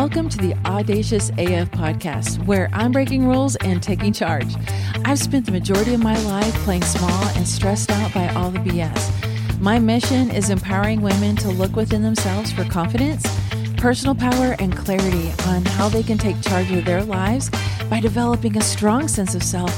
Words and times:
Welcome 0.00 0.30
to 0.30 0.38
the 0.38 0.54
Audacious 0.64 1.28
AF 1.36 1.70
podcast, 1.72 2.42
where 2.46 2.70
I'm 2.72 2.90
breaking 2.90 3.28
rules 3.28 3.56
and 3.56 3.82
taking 3.82 4.14
charge. 4.14 4.54
I've 5.04 5.18
spent 5.18 5.44
the 5.44 5.52
majority 5.52 5.92
of 5.92 6.02
my 6.02 6.18
life 6.22 6.54
playing 6.64 6.84
small 6.84 7.22
and 7.36 7.46
stressed 7.46 7.90
out 7.90 8.14
by 8.14 8.28
all 8.28 8.50
the 8.50 8.60
BS. 8.60 9.60
My 9.60 9.78
mission 9.78 10.30
is 10.30 10.48
empowering 10.48 11.02
women 11.02 11.36
to 11.36 11.50
look 11.50 11.76
within 11.76 12.00
themselves 12.00 12.50
for 12.50 12.64
confidence, 12.64 13.26
personal 13.76 14.14
power, 14.14 14.56
and 14.58 14.74
clarity 14.74 15.32
on 15.46 15.66
how 15.66 15.90
they 15.90 16.02
can 16.02 16.16
take 16.16 16.40
charge 16.40 16.72
of 16.72 16.86
their 16.86 17.04
lives 17.04 17.50
by 17.90 18.00
developing 18.00 18.56
a 18.56 18.62
strong 18.62 19.06
sense 19.06 19.34
of 19.34 19.42
self, 19.42 19.70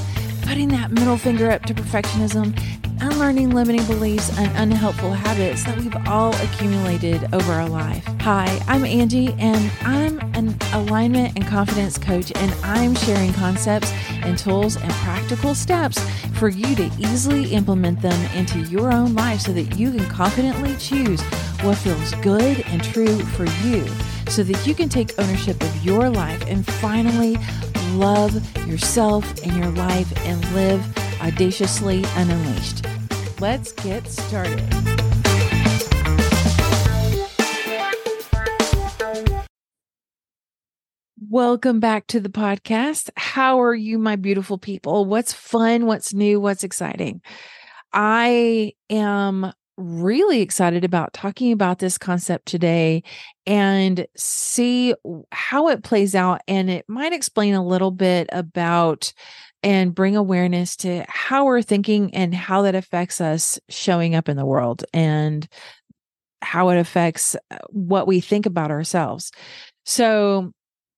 putting 0.42 0.68
that 0.68 0.92
middle 0.92 1.16
finger 1.16 1.50
up 1.50 1.64
to 1.64 1.74
perfectionism, 1.74 2.56
unlearning 3.02 3.50
limiting 3.50 3.84
beliefs 3.86 4.30
and 4.38 4.50
unhelpful 4.56 5.12
habits 5.12 5.64
that 5.64 5.76
we've 5.76 5.96
all 6.06 6.32
accumulated 6.36 7.28
over 7.34 7.52
our 7.52 7.68
life. 7.68 8.04
Hi, 8.20 8.60
I'm 8.68 8.84
Angie, 8.84 9.34
and 9.40 9.72
I'm 9.82 10.20
an 10.34 10.56
alignment 10.72 11.36
and 11.36 11.44
confidence 11.44 11.98
coach, 11.98 12.30
and 12.36 12.52
I'm 12.62 12.94
sharing 12.94 13.32
concepts 13.32 13.92
and 14.22 14.38
tools 14.38 14.76
and 14.76 14.92
practical 14.92 15.52
steps 15.54 15.98
for 16.38 16.48
you 16.48 16.76
to 16.76 16.84
easily 16.98 17.52
implement 17.52 18.00
them 18.00 18.20
into 18.36 18.60
your 18.60 18.92
own 18.92 19.14
life 19.14 19.40
so 19.40 19.52
that 19.52 19.76
you 19.76 19.90
can 19.90 20.08
confidently 20.08 20.76
choose 20.76 21.20
what 21.62 21.76
feels 21.78 22.14
good 22.16 22.60
and 22.66 22.84
true 22.84 23.18
for 23.18 23.46
you 23.66 23.84
so 24.28 24.42
that 24.42 24.66
you 24.66 24.74
can 24.74 24.88
take 24.88 25.18
ownership 25.18 25.60
of 25.62 25.84
your 25.84 26.08
life 26.08 26.42
and 26.46 26.64
finally 26.66 27.36
love 27.94 28.32
yourself 28.66 29.24
and 29.42 29.56
your 29.56 29.70
life 29.72 30.10
and 30.26 30.54
live 30.54 30.82
audaciously 31.20 32.02
unleashed. 32.16 32.86
Let's 33.42 33.72
get 33.72 34.06
started. 34.06 34.62
Welcome 41.28 41.80
back 41.80 42.06
to 42.06 42.20
the 42.20 42.28
podcast. 42.28 43.10
How 43.16 43.60
are 43.60 43.74
you, 43.74 43.98
my 43.98 44.14
beautiful 44.14 44.58
people? 44.58 45.06
What's 45.06 45.32
fun? 45.32 45.86
What's 45.86 46.14
new? 46.14 46.38
What's 46.38 46.62
exciting? 46.62 47.20
I 47.92 48.74
am 48.88 49.52
really 49.76 50.40
excited 50.40 50.84
about 50.84 51.12
talking 51.12 51.52
about 51.52 51.78
this 51.78 51.98
concept 51.98 52.46
today 52.46 53.02
and 53.46 54.06
see 54.16 54.94
how 55.32 55.68
it 55.68 55.82
plays 55.82 56.14
out. 56.14 56.40
And 56.46 56.70
it 56.70 56.84
might 56.88 57.12
explain 57.12 57.54
a 57.54 57.64
little 57.64 57.90
bit 57.90 58.28
about 58.32 59.12
and 59.62 59.94
bring 59.94 60.16
awareness 60.16 60.76
to 60.76 61.04
how 61.08 61.44
we're 61.44 61.62
thinking 61.62 62.14
and 62.14 62.34
how 62.34 62.62
that 62.62 62.74
affects 62.74 63.20
us 63.20 63.58
showing 63.68 64.14
up 64.14 64.28
in 64.28 64.36
the 64.36 64.46
world 64.46 64.84
and 64.92 65.46
how 66.42 66.70
it 66.70 66.78
affects 66.78 67.36
uh, 67.50 67.58
what 67.70 68.06
we 68.06 68.20
think 68.20 68.46
about 68.46 68.70
ourselves. 68.70 69.30
So 69.84 70.52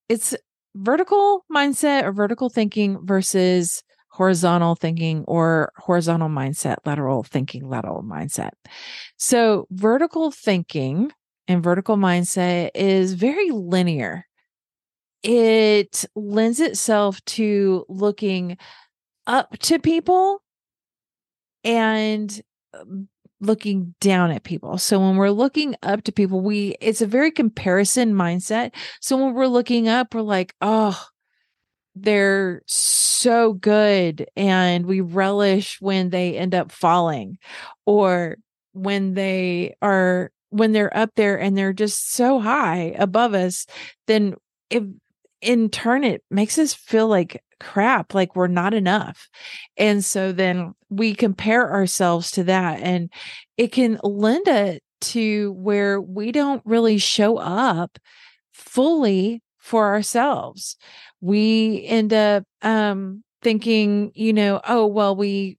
it's 0.08 0.34
vertical 0.74 1.44
mindset 1.54 2.04
or 2.04 2.12
vertical 2.12 2.48
thinking 2.48 2.98
versus 3.04 3.82
horizontal 4.14 4.76
thinking 4.76 5.24
or 5.26 5.72
horizontal 5.76 6.28
mindset, 6.28 6.76
lateral 6.84 7.24
thinking, 7.24 7.68
lateral 7.68 8.02
mindset. 8.02 8.50
So 9.16 9.66
vertical 9.70 10.30
thinking 10.30 11.10
and 11.48 11.62
vertical 11.62 11.96
mindset 11.96 12.70
is 12.74 13.14
very 13.14 13.50
linear 13.50 14.24
it 15.24 16.04
lends 16.14 16.60
itself 16.60 17.24
to 17.24 17.86
looking 17.88 18.58
up 19.26 19.58
to 19.60 19.78
people 19.78 20.42
and 21.64 22.42
um, 22.78 23.08
looking 23.40 23.94
down 24.02 24.30
at 24.30 24.44
people. 24.44 24.76
So 24.76 25.00
when 25.00 25.16
we're 25.16 25.30
looking 25.30 25.76
up 25.82 26.04
to 26.04 26.12
people, 26.12 26.42
we 26.42 26.76
it's 26.80 27.00
a 27.00 27.06
very 27.06 27.30
comparison 27.30 28.14
mindset. 28.14 28.74
So 29.00 29.16
when 29.16 29.32
we're 29.32 29.46
looking 29.46 29.88
up, 29.88 30.14
we're 30.14 30.20
like, 30.20 30.54
"Oh, 30.60 31.02
they're 31.94 32.62
so 32.66 33.54
good." 33.54 34.26
And 34.36 34.86
we 34.86 35.00
relish 35.00 35.80
when 35.80 36.10
they 36.10 36.36
end 36.36 36.54
up 36.54 36.72
falling 36.72 37.38
or 37.86 38.36
when 38.72 39.14
they 39.14 39.74
are 39.82 40.30
when 40.50 40.72
they're 40.72 40.96
up 40.96 41.10
there 41.16 41.38
and 41.38 41.56
they're 41.58 41.72
just 41.72 42.12
so 42.12 42.38
high 42.40 42.94
above 42.98 43.34
us, 43.34 43.66
then 44.06 44.34
if 44.70 44.84
in 45.40 45.68
turn 45.68 46.04
it 46.04 46.22
makes 46.30 46.58
us 46.58 46.74
feel 46.74 47.08
like 47.08 47.42
crap 47.60 48.14
like 48.14 48.34
we're 48.36 48.46
not 48.46 48.74
enough 48.74 49.28
and 49.76 50.04
so 50.04 50.32
then 50.32 50.74
we 50.90 51.14
compare 51.14 51.70
ourselves 51.70 52.30
to 52.30 52.44
that 52.44 52.80
and 52.80 53.10
it 53.56 53.68
can 53.72 53.98
lend 54.02 54.46
it 54.48 54.82
to 55.00 55.52
where 55.52 56.00
we 56.00 56.32
don't 56.32 56.62
really 56.64 56.98
show 56.98 57.36
up 57.36 57.98
fully 58.52 59.42
for 59.64 59.94
ourselves. 59.94 60.76
We 61.22 61.84
end 61.86 62.12
up 62.12 62.44
um 62.60 63.24
thinking 63.40 64.12
you 64.14 64.32
know 64.32 64.60
oh 64.68 64.86
well 64.86 65.16
we 65.16 65.58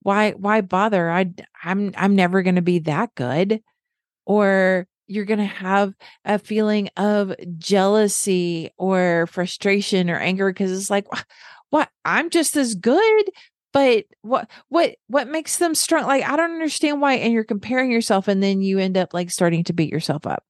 why 0.00 0.32
why 0.32 0.62
bother? 0.62 1.10
I 1.10 1.30
i'm 1.62 1.92
i'm 1.96 2.16
never 2.16 2.42
going 2.42 2.56
to 2.56 2.62
be 2.62 2.78
that 2.80 3.14
good. 3.14 3.60
Or 4.24 4.86
you're 5.06 5.26
going 5.26 5.38
to 5.38 5.44
have 5.44 5.92
a 6.24 6.38
feeling 6.38 6.88
of 6.96 7.34
jealousy 7.58 8.70
or 8.78 9.26
frustration 9.26 10.08
or 10.08 10.16
anger 10.16 10.50
because 10.50 10.72
it's 10.72 10.90
like 10.90 11.06
what? 11.68 11.90
I'm 12.04 12.30
just 12.30 12.56
as 12.56 12.74
good 12.74 13.24
but 13.72 14.06
what 14.22 14.50
what 14.70 14.96
what 15.08 15.28
makes 15.28 15.58
them 15.58 15.74
strong? 15.74 16.06
Like 16.06 16.24
i 16.24 16.36
don't 16.36 16.52
understand 16.52 17.02
why 17.02 17.14
and 17.16 17.34
you're 17.34 17.44
comparing 17.44 17.92
yourself 17.92 18.28
and 18.28 18.42
then 18.42 18.62
you 18.62 18.78
end 18.78 18.96
up 18.96 19.12
like 19.12 19.30
starting 19.30 19.62
to 19.64 19.74
beat 19.74 19.92
yourself 19.92 20.26
up 20.26 20.42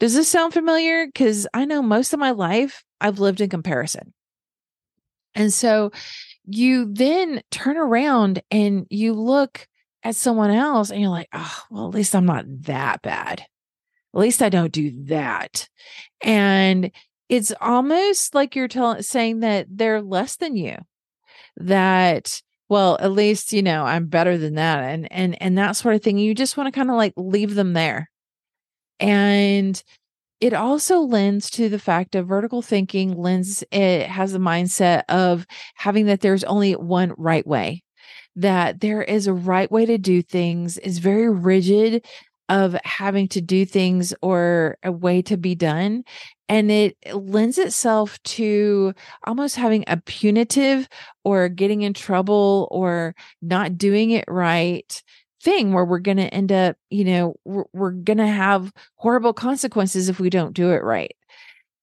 does 0.00 0.14
this 0.14 0.28
sound 0.28 0.52
familiar 0.52 1.06
because 1.06 1.46
i 1.54 1.64
know 1.64 1.80
most 1.80 2.12
of 2.12 2.18
my 2.18 2.32
life 2.32 2.82
i've 3.00 3.20
lived 3.20 3.40
in 3.40 3.48
comparison 3.48 4.12
and 5.34 5.52
so 5.52 5.92
you 6.44 6.92
then 6.92 7.40
turn 7.52 7.76
around 7.76 8.42
and 8.50 8.86
you 8.90 9.12
look 9.12 9.68
at 10.02 10.16
someone 10.16 10.50
else 10.50 10.90
and 10.90 11.00
you're 11.00 11.10
like 11.10 11.28
oh 11.32 11.62
well 11.70 11.86
at 11.86 11.94
least 11.94 12.16
i'm 12.16 12.26
not 12.26 12.44
that 12.46 13.00
bad 13.02 13.46
at 14.14 14.20
least 14.20 14.42
I 14.42 14.48
don't 14.48 14.72
do 14.72 14.92
that. 15.06 15.68
And 16.20 16.90
it's 17.28 17.52
almost 17.60 18.34
like 18.34 18.56
you're 18.56 18.68
telling 18.68 19.02
saying 19.02 19.40
that 19.40 19.66
they're 19.70 20.02
less 20.02 20.36
than 20.36 20.56
you. 20.56 20.76
That 21.56 22.42
well, 22.68 22.96
at 23.00 23.12
least 23.12 23.52
you 23.52 23.62
know 23.62 23.84
I'm 23.84 24.06
better 24.06 24.38
than 24.38 24.54
that, 24.54 24.82
and 24.84 25.10
and 25.12 25.40
and 25.40 25.58
that 25.58 25.76
sort 25.76 25.94
of 25.94 26.02
thing. 26.02 26.18
You 26.18 26.34
just 26.34 26.56
want 26.56 26.66
to 26.68 26.76
kind 26.76 26.90
of 26.90 26.96
like 26.96 27.12
leave 27.16 27.54
them 27.54 27.72
there, 27.72 28.10
and 29.00 29.82
it 30.40 30.54
also 30.54 31.00
lends 31.00 31.50
to 31.50 31.68
the 31.68 31.78
fact 31.78 32.14
of 32.14 32.28
vertical 32.28 32.62
thinking. 32.62 33.16
Lends 33.16 33.64
it 33.70 34.06
has 34.06 34.32
the 34.32 34.38
mindset 34.38 35.02
of 35.08 35.46
having 35.74 36.06
that 36.06 36.20
there's 36.20 36.44
only 36.44 36.72
one 36.74 37.14
right 37.18 37.46
way 37.46 37.82
that 38.36 38.80
there 38.80 39.02
is 39.02 39.26
a 39.26 39.34
right 39.34 39.70
way 39.70 39.84
to 39.84 39.98
do 39.98 40.22
things 40.22 40.78
is 40.78 40.98
very 40.98 41.28
rigid 41.28 42.06
of 42.48 42.76
having 42.84 43.28
to 43.28 43.40
do 43.40 43.64
things 43.64 44.12
or 44.22 44.76
a 44.82 44.90
way 44.90 45.22
to 45.22 45.36
be 45.36 45.54
done. 45.54 46.02
And 46.48 46.70
it 46.70 46.96
lends 47.14 47.58
itself 47.58 48.20
to 48.24 48.92
almost 49.24 49.54
having 49.54 49.84
a 49.86 49.98
punitive 49.98 50.88
or 51.22 51.48
getting 51.48 51.82
in 51.82 51.94
trouble 51.94 52.66
or 52.72 53.14
not 53.40 53.78
doing 53.78 54.10
it 54.10 54.24
right 54.26 55.02
thing 55.42 55.72
where 55.72 55.84
we're 55.84 55.98
going 55.98 56.18
to 56.18 56.34
end 56.34 56.52
up, 56.52 56.76
you 56.90 57.04
know, 57.04 57.34
we're, 57.44 57.64
we're 57.72 57.90
going 57.90 58.18
to 58.18 58.26
have 58.26 58.72
horrible 58.96 59.32
consequences 59.32 60.08
if 60.08 60.20
we 60.20 60.30
don't 60.30 60.54
do 60.54 60.70
it 60.70 60.82
right. 60.82 61.16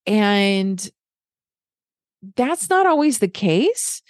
And 0.06 0.90
that's 2.36 2.70
not 2.70 2.86
always 2.86 3.20
the 3.20 3.28
case 3.28 4.02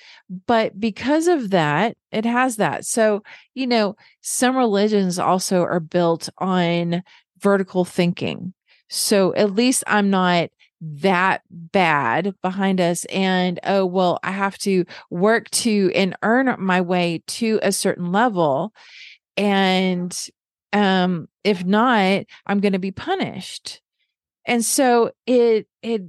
but 0.45 0.79
because 0.79 1.27
of 1.27 1.51
that 1.51 1.95
it 2.11 2.25
has 2.25 2.57
that. 2.57 2.85
So 2.85 3.23
you 3.53 3.67
know 3.67 3.95
some 4.21 4.55
religions 4.55 5.19
also 5.19 5.61
are 5.61 5.79
built 5.79 6.29
on 6.37 7.03
vertical 7.39 7.85
thinking. 7.85 8.53
So 8.89 9.33
at 9.35 9.53
least 9.53 9.83
i'm 9.87 10.09
not 10.09 10.49
that 10.79 11.41
bad 11.49 12.35
behind 12.43 12.79
us 12.79 13.03
and 13.05 13.59
oh 13.63 13.83
well 13.83 14.19
i 14.21 14.29
have 14.29 14.57
to 14.59 14.85
work 15.09 15.49
to 15.49 15.91
and 15.95 16.15
earn 16.21 16.55
my 16.59 16.79
way 16.81 17.23
to 17.25 17.59
a 17.63 17.71
certain 17.71 18.11
level 18.11 18.71
and 19.37 20.27
um 20.73 21.27
if 21.43 21.63
not 21.63 22.23
i'm 22.45 22.59
going 22.59 22.73
to 22.73 22.79
be 22.79 22.91
punished 22.91 23.81
and 24.45 24.65
so 24.65 25.11
it 25.25 25.67
it 25.81 26.03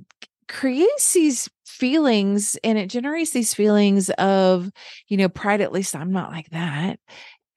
creates 0.48 1.12
these 1.12 1.48
feelings 1.66 2.56
and 2.64 2.78
it 2.78 2.88
generates 2.88 3.30
these 3.30 3.54
feelings 3.54 4.10
of, 4.10 4.70
you 5.06 5.16
know, 5.16 5.28
pride, 5.28 5.60
at 5.60 5.72
least 5.72 5.94
I'm 5.94 6.10
not 6.10 6.32
like 6.32 6.50
that. 6.50 6.98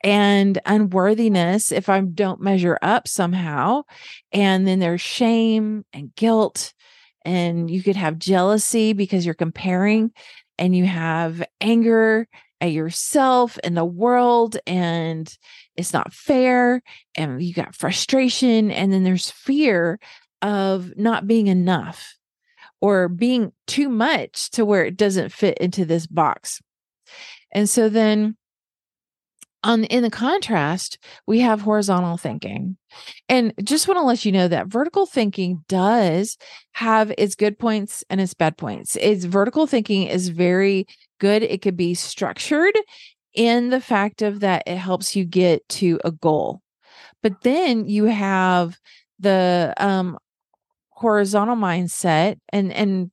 And 0.04 0.60
unworthiness 0.66 1.72
if 1.72 1.90
I 1.90 2.02
don't 2.02 2.42
measure 2.42 2.78
up 2.82 3.08
somehow. 3.08 3.84
And 4.32 4.68
then 4.68 4.80
there's 4.80 5.02
shame 5.02 5.86
and 5.94 6.14
guilt. 6.16 6.74
And 7.24 7.70
you 7.70 7.84
could 7.84 7.96
have 7.96 8.20
jealousy 8.20 8.94
because 8.94 9.26
you're 9.26 9.36
comparing, 9.36 10.12
and 10.58 10.76
you 10.76 10.86
have 10.86 11.44
anger 11.62 12.28
at 12.62 12.72
yourself 12.72 13.58
and 13.64 13.76
the 13.76 13.84
world, 13.84 14.58
and 14.66 15.36
it's 15.76 15.94
not 15.94 16.14
fair. 16.14 16.82
And 17.16 17.42
you 17.42 17.54
got 17.54 17.76
frustration. 17.76 18.72
And 18.72 18.94
then 18.94 19.04
there's 19.04 19.32
fear 19.32 20.00
of 20.42 20.96
not 20.96 21.28
being 21.28 21.48
enough 21.48 22.16
or 22.80 23.10
being 23.10 23.52
too 23.68 23.90
much 23.90 24.52
to 24.52 24.64
where 24.64 24.86
it 24.86 24.98
doesn't 24.98 25.32
fit 25.32 25.58
into 25.58 25.86
this 25.86 26.08
box. 26.08 26.62
And 27.52 27.70
so 27.70 27.90
then 27.90 28.38
on 29.64 29.84
in 29.86 30.04
the 30.04 30.10
contrast, 30.10 30.98
we 31.28 31.40
have 31.42 31.62
horizontal 31.62 32.18
thinking. 32.18 32.78
And 33.30 33.54
just 33.64 33.88
want 33.88 33.98
to 33.98 34.04
let 34.04 34.26
you 34.26 34.32
know 34.32 34.48
that 34.48 34.68
vertical 34.68 35.06
thinking 35.06 35.64
does 35.68 36.38
have 36.74 37.14
its 37.18 37.36
good 37.36 37.60
points 37.60 38.04
and 38.10 38.20
its 38.20 38.34
bad 38.34 38.58
points. 38.58 38.96
Its 38.98 39.26
vertical 39.26 39.68
thinking 39.68 40.08
is 40.08 40.30
very 40.30 40.88
good. 41.20 41.44
It 41.44 41.62
could 41.62 41.78
be 41.78 41.94
structured 41.94 42.76
in 43.34 43.70
the 43.70 43.82
fact 43.82 44.22
of 44.22 44.42
that 44.42 44.64
it 44.66 44.78
helps 44.78 45.16
you 45.16 45.26
get 45.26 45.68
to 45.70 46.00
a 46.04 46.12
goal. 46.12 46.62
But 47.24 47.42
then 47.42 47.88
you 47.88 48.06
have 48.06 48.78
the 49.20 49.74
um 49.78 50.18
horizontal 50.90 51.56
mindset 51.56 52.38
and 52.50 52.72
and 52.74 53.12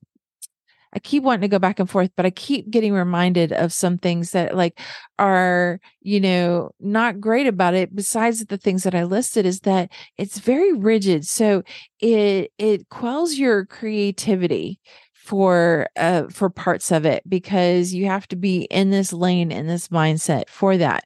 I 0.93 0.99
keep 0.99 1.23
wanting 1.23 1.41
to 1.41 1.47
go 1.47 1.59
back 1.59 1.79
and 1.79 1.89
forth, 1.89 2.11
but 2.15 2.25
I 2.25 2.31
keep 2.31 2.69
getting 2.69 2.93
reminded 2.93 3.51
of 3.51 3.71
some 3.71 3.97
things 3.97 4.31
that 4.31 4.55
like 4.55 4.79
are, 5.19 5.79
you 6.01 6.19
know, 6.19 6.71
not 6.79 7.19
great 7.19 7.47
about 7.47 7.75
it. 7.75 7.95
Besides 7.95 8.43
the 8.45 8.57
things 8.57 8.83
that 8.83 8.95
I 8.95 9.03
listed 9.03 9.45
is 9.45 9.61
that 9.61 9.91
it's 10.17 10.39
very 10.39 10.73
rigid. 10.73 11.27
So 11.27 11.63
it 11.99 12.51
it 12.57 12.89
quells 12.89 13.35
your 13.35 13.65
creativity 13.65 14.79
for 15.13 15.87
uh 15.95 16.23
for 16.29 16.49
parts 16.49 16.91
of 16.91 17.05
it 17.05 17.21
because 17.29 17.93
you 17.93 18.07
have 18.07 18.27
to 18.29 18.35
be 18.35 18.61
in 18.63 18.89
this 18.89 19.13
lane 19.13 19.51
in 19.51 19.67
this 19.67 19.89
mindset 19.89 20.49
for 20.49 20.75
that. 20.77 21.03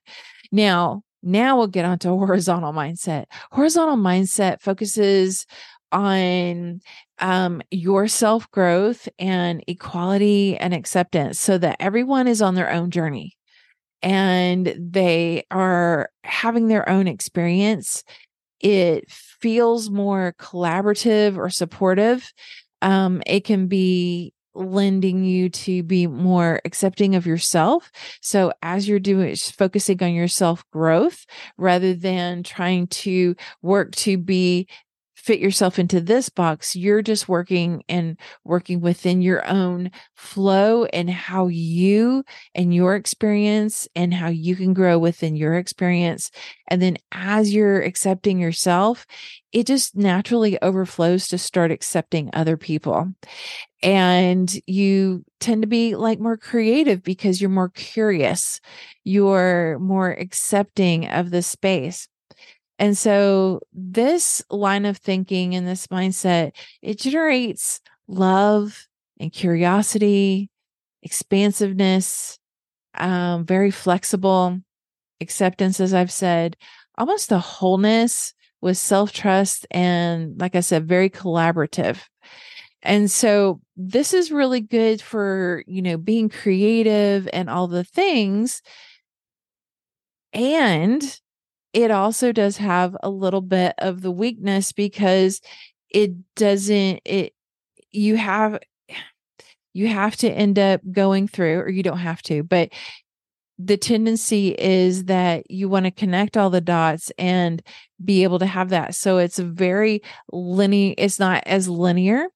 Now, 0.51 1.03
now 1.23 1.57
we'll 1.57 1.67
get 1.67 1.85
onto 1.85 2.09
horizontal 2.17 2.71
mindset. 2.71 3.25
Horizontal 3.51 3.97
mindset 3.97 4.61
focuses 4.61 5.45
on 5.93 6.81
um, 7.19 7.61
your 7.71 8.07
self 8.09 8.49
growth 8.51 9.07
and 9.19 9.63
equality 9.67 10.57
and 10.57 10.73
acceptance 10.73 11.39
so 11.39 11.57
that 11.59 11.77
everyone 11.79 12.27
is 12.27 12.41
on 12.41 12.55
their 12.55 12.71
own 12.71 12.91
journey 12.91 13.37
and 14.01 14.75
they 14.77 15.45
are 15.49 16.09
having 16.23 16.67
their 16.67 16.87
own 16.89 17.07
experience. 17.07 18.03
It 18.59 19.09
feels 19.09 19.89
more 19.89 20.35
collaborative 20.39 21.37
or 21.37 21.49
supportive. 21.49 22.31
Um, 22.81 23.21
it 23.25 23.45
can 23.45 23.67
be 23.67 24.33
lending 24.55 25.23
you 25.23 25.49
to 25.49 25.83
be 25.83 26.05
more 26.07 26.61
accepting 26.65 27.15
of 27.15 27.25
yourself. 27.25 27.91
So 28.21 28.53
as 28.61 28.87
you're 28.87 28.99
doing 28.99 29.35
focusing 29.35 30.01
on 30.03 30.13
your 30.13 30.27
self 30.27 30.63
growth 30.71 31.25
rather 31.57 31.93
than 31.93 32.43
trying 32.43 32.87
to 32.87 33.35
work 33.61 33.95
to 33.97 34.17
be 34.17 34.67
fit 35.23 35.39
yourself 35.39 35.79
into 35.79 36.01
this 36.01 36.27
box. 36.27 36.75
You're 36.75 37.01
just 37.01 37.29
working 37.29 37.81
and 37.87 38.19
working 38.43 38.81
within 38.81 39.21
your 39.21 39.47
own 39.47 39.89
flow 40.15 40.83
and 40.85 41.09
how 41.09 41.47
you 41.47 42.25
and 42.53 42.75
your 42.75 42.95
experience 42.95 43.87
and 43.95 44.13
how 44.13 44.27
you 44.27 44.57
can 44.57 44.73
grow 44.73 44.99
within 44.99 45.37
your 45.37 45.55
experience. 45.55 46.29
And 46.67 46.81
then 46.81 46.97
as 47.13 47.53
you're 47.53 47.81
accepting 47.81 48.37
yourself, 48.37 49.05
it 49.53 49.65
just 49.65 49.95
naturally 49.95 50.61
overflows 50.61 51.29
to 51.29 51.37
start 51.37 51.71
accepting 51.71 52.29
other 52.33 52.57
people. 52.57 53.07
And 53.81 54.53
you 54.67 55.23
tend 55.39 55.61
to 55.61 55.67
be 55.69 55.95
like 55.95 56.19
more 56.19 56.37
creative 56.37 57.01
because 57.01 57.39
you're 57.39 57.49
more 57.49 57.69
curious. 57.69 58.59
You're 59.05 59.79
more 59.79 60.11
accepting 60.11 61.07
of 61.07 61.31
the 61.31 61.41
space. 61.41 62.09
And 62.79 62.97
so 62.97 63.61
this 63.71 64.43
line 64.49 64.85
of 64.85 64.97
thinking 64.97 65.55
and 65.55 65.67
this 65.67 65.87
mindset, 65.87 66.53
it 66.81 66.99
generates 66.99 67.81
love 68.07 68.87
and 69.19 69.31
curiosity, 69.31 70.49
expansiveness, 71.01 72.39
um, 72.95 73.45
very 73.45 73.71
flexible, 73.71 74.59
acceptance, 75.21 75.79
as 75.79 75.93
I've 75.93 76.11
said, 76.11 76.57
almost 76.97 77.31
a 77.31 77.39
wholeness 77.39 78.33
with 78.61 78.77
self 78.77 79.11
trust 79.11 79.67
and, 79.71 80.39
like 80.39 80.55
I 80.55 80.61
said, 80.61 80.87
very 80.87 81.09
collaborative. 81.09 81.99
And 82.81 83.09
so 83.09 83.61
this 83.77 84.13
is 84.13 84.31
really 84.31 84.61
good 84.61 85.01
for, 85.01 85.63
you 85.67 85.81
know, 85.81 85.97
being 85.97 86.29
creative 86.29 87.29
and 87.31 87.49
all 87.49 87.67
the 87.67 87.83
things. 87.83 88.61
And 90.33 91.21
it 91.73 91.91
also 91.91 92.31
does 92.31 92.57
have 92.57 92.95
a 93.03 93.09
little 93.09 93.41
bit 93.41 93.73
of 93.79 94.01
the 94.01 94.11
weakness 94.11 94.71
because 94.71 95.41
it 95.89 96.11
doesn't 96.35 97.01
it 97.05 97.33
you 97.91 98.15
have 98.15 98.59
you 99.73 99.87
have 99.87 100.15
to 100.15 100.29
end 100.29 100.59
up 100.59 100.81
going 100.91 101.27
through 101.27 101.59
or 101.59 101.69
you 101.69 101.83
don't 101.83 101.97
have 101.97 102.21
to 102.21 102.43
but 102.43 102.69
the 103.59 103.77
tendency 103.77 104.49
is 104.57 105.05
that 105.05 105.49
you 105.49 105.69
want 105.69 105.85
to 105.85 105.91
connect 105.91 106.35
all 106.37 106.49
the 106.49 106.61
dots 106.61 107.11
and 107.17 107.61
be 108.03 108.23
able 108.23 108.39
to 108.39 108.47
have 108.47 108.69
that. 108.69 108.95
So 108.95 109.19
it's 109.19 109.37
very 109.37 110.01
linear 110.31 110.95
it's 110.97 111.19
not 111.19 111.43
as 111.45 111.69
linear 111.69 112.27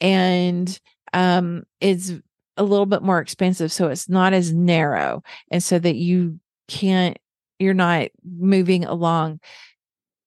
and 0.00 0.78
um 1.12 1.62
it's 1.80 2.12
a 2.56 2.62
little 2.64 2.86
bit 2.86 3.02
more 3.02 3.20
expensive 3.20 3.72
so 3.72 3.88
it's 3.88 4.08
not 4.08 4.32
as 4.32 4.52
narrow 4.52 5.22
and 5.50 5.62
so 5.62 5.78
that 5.78 5.94
you 5.94 6.38
can't 6.68 7.16
you're 7.62 7.74
not 7.74 8.08
moving 8.24 8.84
along 8.84 9.40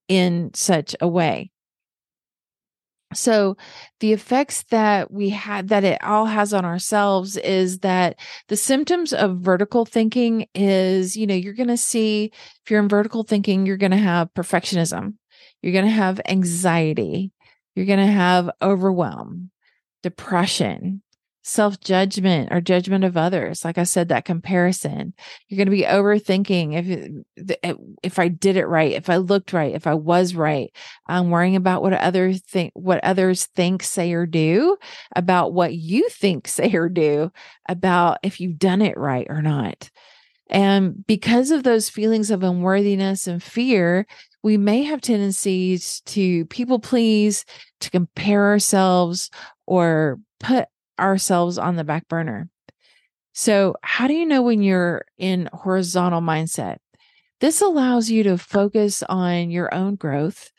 in 0.08 0.52
such 0.54 0.96
a 1.02 1.08
way. 1.08 1.52
So, 3.14 3.56
the 4.00 4.14
effects 4.14 4.64
that 4.72 5.12
we 5.12 5.30
had 5.30 5.70
that 5.70 5.84
it 5.84 6.04
all 6.04 6.26
has 6.26 6.54
on 6.54 6.66
ourselves 6.66 7.38
is 7.38 7.80
that 7.80 8.18
the 8.48 8.58
symptoms 8.58 9.14
of 9.14 9.38
vertical 9.38 9.86
thinking 9.86 10.48
is, 10.54 11.16
you 11.16 11.26
know, 11.28 11.36
you're 11.36 11.54
going 11.54 11.70
to 11.70 11.78
see 11.78 12.32
if 12.64 12.72
you're 12.72 12.82
in 12.82 12.90
vertical 12.90 13.24
thinking, 13.24 13.66
you're 13.66 13.78
going 13.78 13.92
to 13.92 13.98
have 13.98 14.34
perfectionism, 14.34 15.14
you're 15.62 15.74
going 15.74 15.86
to 15.86 15.92
have 15.92 16.20
anxiety, 16.28 17.32
you're 17.76 17.86
going 17.86 18.06
to 18.06 18.12
have 18.12 18.50
overwhelm, 18.62 19.52
depression, 20.04 21.02
self 21.46 21.80
judgment 21.80 22.52
or 22.52 22.60
judgment 22.60 23.04
of 23.04 23.16
others. 23.16 23.64
Like 23.64 23.78
I 23.78 23.84
said, 23.84 24.10
that 24.10 24.26
comparison. 24.26 25.14
You're 25.48 25.58
going 25.58 25.68
to 25.68 25.72
be 25.72 25.84
overthinking 25.84 27.24
if 27.38 27.58
eh, 27.64 27.74
if 28.02 28.18
I 28.18 28.30
did 28.30 28.58
it 28.58 28.66
right, 28.66 28.94
if 28.94 29.12
I 29.12 29.18
looked 29.18 29.54
right, 29.54 29.76
if 29.76 29.86
I 29.86 29.94
was 29.94 30.34
right. 30.34 30.76
I'm 31.08 31.30
worrying 31.30 31.56
about 31.56 31.84
what 31.84 31.94
other 31.94 32.34
think 32.34 32.72
what 32.74 33.04
others 33.04 33.46
think, 33.46 33.84
say, 33.84 34.14
or 34.14 34.26
do 34.26 34.78
about 35.16 35.54
what 35.54 35.76
you 35.76 36.10
think, 36.10 36.48
say, 36.50 36.74
or 36.74 36.90
do 36.90 37.32
about 37.70 38.18
if 38.24 38.42
you've 38.42 38.58
done 38.58 38.82
it 38.82 38.98
right 38.98 39.28
or 39.30 39.42
not. 39.44 39.92
And 40.50 41.06
because 41.06 41.52
of 41.52 41.64
those 41.64 41.90
feelings 41.90 42.32
of 42.32 42.44
unworthiness 42.44 43.28
and 43.28 43.42
fear, 43.42 44.06
we 44.44 44.58
may 44.58 44.84
have 44.84 45.02
tendencies 45.02 46.02
to 46.08 46.46
people 46.46 46.80
please, 46.80 47.46
to 47.82 47.90
compare 47.90 48.46
ourselves, 48.46 49.30
or 49.66 50.20
put 50.40 50.68
ourselves 51.00 51.58
on 51.58 51.76
the 51.76 51.84
back 51.84 52.08
burner. 52.08 52.50
So, 53.34 53.76
how 53.82 54.08
do 54.08 54.14
you 54.14 54.26
know 54.26 54.42
when 54.42 54.62
you're 54.62 55.06
in 55.18 55.50
horizontal 55.52 56.22
mindset? 56.22 56.78
This 57.42 57.62
allows 57.62 58.10
you 58.10 58.24
to 58.24 58.38
focus 58.38 59.04
on 59.04 59.50
your 59.52 59.74
own 59.74 59.96
growth 59.96 60.52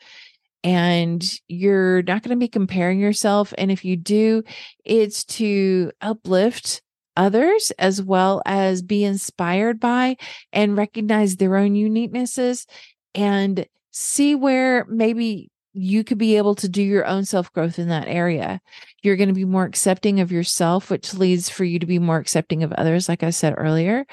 and 0.63 1.23
you're 1.47 2.03
not 2.03 2.21
going 2.23 2.35
to 2.35 2.39
be 2.39 2.47
comparing 2.47 2.99
yourself. 2.99 3.53
And 3.57 3.71
if 3.71 3.83
you 3.83 3.95
do, 3.95 4.43
it's 4.85 5.23
to 5.25 5.91
uplift 6.01 6.81
others 7.15 7.71
as 7.79 8.01
well 8.01 8.41
as 8.45 8.81
be 8.81 9.03
inspired 9.03 9.79
by 9.79 10.17
and 10.53 10.77
recognize 10.77 11.35
their 11.35 11.57
own 11.57 11.73
uniquenesses 11.73 12.67
and 13.15 13.65
see 13.91 14.35
where 14.35 14.85
maybe 14.85 15.49
you 15.77 16.03
could 16.03 16.17
be 16.17 16.37
able 16.37 16.55
to 16.55 16.67
do 16.67 16.81
your 16.81 17.05
own 17.05 17.23
self 17.23 17.53
growth 17.53 17.77
in 17.77 17.89
that 17.89 18.07
area. 18.07 18.59
You're 19.03 19.15
going 19.15 19.29
to 19.29 19.35
be 19.35 19.45
more 19.45 19.65
accepting 19.65 20.19
of 20.19 20.31
yourself, 20.31 20.89
which 20.89 21.13
leads 21.13 21.49
for 21.49 21.63
you 21.63 21.77
to 21.77 21.85
be 21.85 21.99
more 21.99 22.17
accepting 22.17 22.63
of 22.63 22.73
others, 22.73 23.07
like 23.07 23.21
I 23.21 23.29
said 23.29 23.53
earlier. 23.55 24.05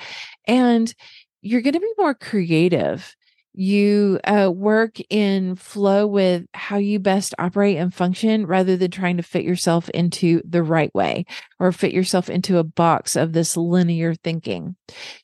And 0.47 0.95
you're 1.41 1.63
going 1.63 1.75
to 1.75 1.81
be 1.81 1.93
more 1.97 2.15
creative. 2.15 3.17
You 3.55 4.21
uh, 4.25 4.51
work 4.55 4.99
in 5.09 5.55
flow 5.55 6.07
with 6.07 6.45
how 6.53 6.77
you 6.79 6.99
best 6.99 7.35
operate 7.39 7.77
and 7.77 7.95
function 7.95 8.47
rather 8.47 8.77
than 8.77 8.91
trying 8.91 9.17
to 9.17 9.23
fit 9.23 9.45
yourself 9.45 9.89
into 9.91 10.43
the 10.45 10.63
right 10.63 10.93
way 10.93 11.25
or 11.61 11.71
fit 11.71 11.93
yourself 11.93 12.29
into 12.29 12.59
a 12.59 12.65
box 12.65 13.15
of 13.15 13.33
this 13.33 13.57
linear 13.57 14.15
thinking. 14.17 14.75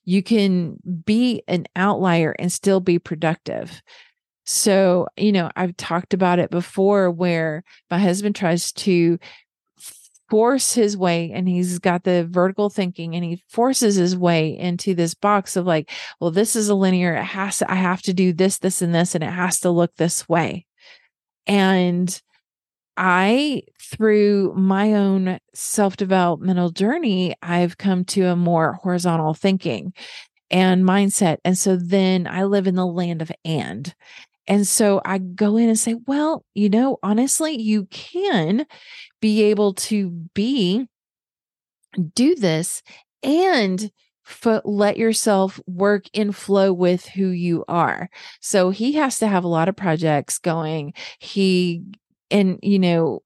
You 0.05 0.23
can 0.23 0.77
be 1.05 1.43
an 1.49 1.67
outlier 1.75 2.35
and 2.39 2.53
still 2.53 2.81
be 2.81 3.01
productive. 3.01 3.83
So, 4.53 5.07
you 5.17 5.31
know, 5.31 5.49
I've 5.55 5.77
talked 5.77 6.13
about 6.13 6.41
it 6.41 6.51
before 6.51 7.09
where 7.09 7.63
my 7.89 8.01
husband 8.01 8.35
tries 8.35 8.73
to 8.73 9.17
force 10.29 10.75
his 10.75 10.97
way 10.97 11.31
and 11.33 11.49
he's 11.49 11.79
got 11.79 12.03
the 12.03 12.27
vertical 12.29 12.69
thinking 12.69 13.15
and 13.15 13.25
he 13.25 13.45
forces 13.49 13.95
his 13.95 14.17
way 14.17 14.59
into 14.59 14.93
this 14.93 15.15
box 15.15 15.55
of 15.55 15.67
like, 15.67 15.89
well, 16.19 16.33
this 16.33 16.57
is 16.57 16.69
a 16.69 16.75
linear, 16.75 17.15
it 17.15 17.23
has 17.23 17.59
to, 17.59 17.71
I 17.71 17.77
have 17.77 18.03
to 18.03 18.13
do 18.13 18.33
this, 18.33 18.59
this, 18.59 18.83
and 18.83 18.93
this, 18.93 19.15
and 19.15 19.23
it 19.23 19.31
has 19.31 19.61
to 19.61 19.71
look 19.71 19.95
this 19.95 20.29
way. 20.29 20.67
And 21.47 22.21
I, 22.97 23.63
through 23.81 24.55
my 24.57 24.95
own 24.95 25.39
self 25.55 25.97
developmental 25.97 26.71
journey, 26.71 27.37
I've 27.41 27.79
come 27.79 28.05
to 28.07 28.27
a 28.27 28.35
more 28.35 28.73
horizontal 28.83 29.33
thinking 29.33 29.95
and 30.51 30.83
mindset. 30.83 31.37
And 31.45 31.57
so 31.57 31.77
then 31.77 32.27
I 32.27 32.43
live 32.43 32.67
in 32.67 32.75
the 32.75 32.85
land 32.85 33.23
of 33.23 33.31
and. 33.45 33.95
And 34.51 34.67
so 34.67 35.01
I 35.05 35.19
go 35.19 35.57
in 35.57 35.69
and 35.69 35.79
say, 35.79 35.95
well, 36.09 36.45
you 36.55 36.69
know, 36.69 36.99
honestly, 37.05 37.57
you 37.59 37.87
can 37.87 38.67
be 39.21 39.45
able 39.45 39.75
to 39.75 40.11
be, 40.35 40.89
do 42.15 42.35
this 42.35 42.83
and 43.23 43.91
let 44.65 44.97
yourself 44.97 45.61
work 45.69 46.07
in 46.13 46.33
flow 46.33 46.73
with 46.73 47.07
who 47.07 47.29
you 47.29 47.65
are. 47.69 48.11
So 48.41 48.71
he 48.71 48.93
has 48.95 49.19
to 49.21 49.29
have 49.29 49.45
a 49.45 49.49
lot 49.49 49.69
of 49.69 49.77
projects 49.77 50.39
going. 50.39 50.95
He, 51.21 51.85
and, 52.31 52.59
you 52.61 52.81
know, 52.81 53.23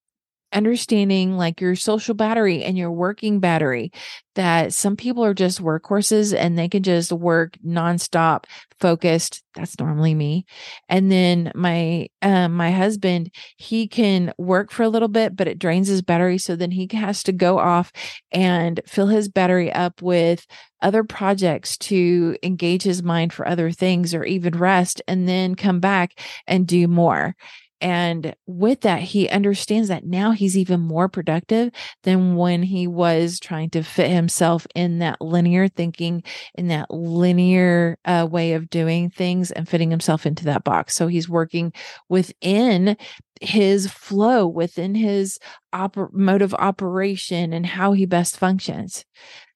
understanding 0.54 1.36
like 1.36 1.60
your 1.60 1.74
social 1.76 2.14
battery 2.14 2.62
and 2.64 2.78
your 2.78 2.92
working 2.92 3.40
battery 3.40 3.90
that 4.34 4.72
some 4.72 4.96
people 4.96 5.24
are 5.24 5.34
just 5.34 5.62
workhorses 5.62 6.34
and 6.36 6.58
they 6.58 6.68
can 6.68 6.82
just 6.82 7.12
work 7.12 7.56
nonstop 7.66 8.44
focused 8.80 9.42
that's 9.54 9.78
normally 9.78 10.14
me. 10.14 10.44
And 10.88 11.10
then 11.12 11.52
my 11.54 12.08
um 12.22 12.54
my 12.54 12.72
husband 12.72 13.30
he 13.56 13.86
can 13.86 14.32
work 14.36 14.72
for 14.72 14.82
a 14.82 14.88
little 14.88 15.08
bit 15.08 15.36
but 15.36 15.46
it 15.48 15.58
drains 15.58 15.86
his 15.88 16.02
battery 16.02 16.38
so 16.38 16.56
then 16.56 16.70
he 16.72 16.88
has 16.92 17.22
to 17.24 17.32
go 17.32 17.58
off 17.58 17.92
and 18.32 18.80
fill 18.86 19.06
his 19.06 19.28
battery 19.28 19.72
up 19.72 20.02
with 20.02 20.44
other 20.82 21.04
projects 21.04 21.78
to 21.78 22.36
engage 22.42 22.82
his 22.82 23.02
mind 23.02 23.32
for 23.32 23.46
other 23.48 23.70
things 23.70 24.12
or 24.12 24.24
even 24.24 24.58
rest 24.58 25.00
and 25.08 25.28
then 25.28 25.54
come 25.54 25.80
back 25.80 26.18
and 26.46 26.66
do 26.66 26.86
more 26.88 27.34
and 27.80 28.34
with 28.46 28.82
that, 28.82 29.00
he 29.00 29.28
understands 29.28 29.88
that 29.88 30.06
now 30.06 30.30
he's 30.30 30.56
even 30.56 30.80
more 30.80 31.08
productive 31.08 31.70
than 32.02 32.36
when 32.36 32.62
he 32.62 32.86
was 32.86 33.38
trying 33.38 33.70
to 33.70 33.82
fit 33.82 34.10
himself 34.10 34.66
in 34.74 35.00
that 35.00 35.20
linear 35.20 35.68
thinking, 35.68 36.22
in 36.54 36.68
that 36.68 36.90
linear 36.90 37.98
uh, 38.04 38.26
way 38.30 38.54
of 38.54 38.70
doing 38.70 39.10
things 39.10 39.50
and 39.50 39.68
fitting 39.68 39.90
himself 39.90 40.24
into 40.24 40.44
that 40.44 40.64
box. 40.64 40.94
So 40.94 41.08
he's 41.08 41.28
working 41.28 41.72
within 42.08 42.96
his 43.40 43.90
flow, 43.90 44.46
within 44.46 44.94
his 44.94 45.38
oper- 45.74 46.12
mode 46.12 46.42
of 46.42 46.54
operation 46.54 47.52
and 47.52 47.66
how 47.66 47.92
he 47.92 48.06
best 48.06 48.38
functions. 48.38 49.04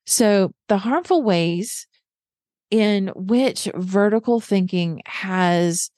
So 0.06 0.52
the 0.68 0.78
harmful 0.78 1.22
ways 1.22 1.86
in 2.70 3.10
which 3.14 3.68
vertical 3.74 4.40
thinking 4.40 5.00
has 5.06 5.90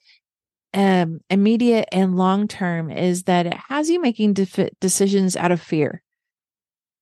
um, 0.73 1.19
immediate 1.29 1.89
and 1.91 2.15
long 2.17 2.47
term 2.47 2.89
is 2.89 3.23
that 3.23 3.45
it 3.45 3.55
has 3.69 3.89
you 3.89 4.01
making 4.01 4.33
decisions 4.79 5.35
out 5.35 5.51
of 5.51 5.61
fear 5.61 6.01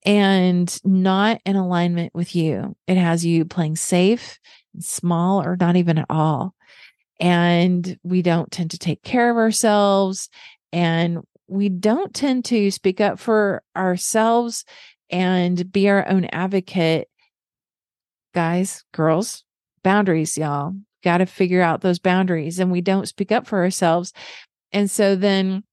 and 0.05 0.79
not 0.83 1.39
in 1.45 1.55
alignment 1.55 2.13
with 2.15 2.35
you. 2.35 2.75
It 2.88 2.97
has 2.97 3.25
you 3.25 3.45
playing 3.45 3.75
safe, 3.75 4.39
small, 4.79 5.43
or 5.43 5.55
not 5.59 5.75
even 5.75 5.97
at 5.97 6.07
all. 6.09 6.55
And 7.19 7.97
we 8.03 8.21
don't 8.21 8.51
tend 8.51 8.71
to 8.71 8.79
take 8.79 9.03
care 9.03 9.29
of 9.29 9.38
ourselves 9.38 10.29
and 10.71 11.19
we 11.47 11.69
don't 11.69 12.13
tend 12.13 12.45
to 12.45 12.71
speak 12.71 13.01
up 13.01 13.19
for 13.19 13.61
ourselves 13.75 14.63
and 15.09 15.71
be 15.71 15.89
our 15.89 16.07
own 16.07 16.25
advocate. 16.25 17.09
Guys, 18.33 18.83
girls, 18.93 19.43
boundaries, 19.83 20.38
y'all 20.38 20.73
got 21.03 21.19
to 21.19 21.25
figure 21.25 21.61
out 21.61 21.81
those 21.81 21.99
boundaries 21.99 22.59
and 22.59 22.71
we 22.71 22.81
don't 22.81 23.07
speak 23.07 23.31
up 23.31 23.47
for 23.47 23.59
ourselves. 23.59 24.13
And 24.71 24.89
so 24.89 25.15
then 25.15 25.63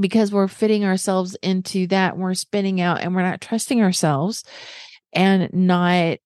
because 0.00 0.32
we're 0.32 0.48
fitting 0.48 0.84
ourselves 0.84 1.36
into 1.42 1.86
that, 1.88 2.16
we're 2.16 2.34
spinning 2.34 2.80
out 2.80 3.00
and 3.00 3.14
we're 3.14 3.22
not 3.22 3.40
trusting 3.40 3.82
ourselves 3.82 4.44
and 5.12 5.52
not 5.52 6.18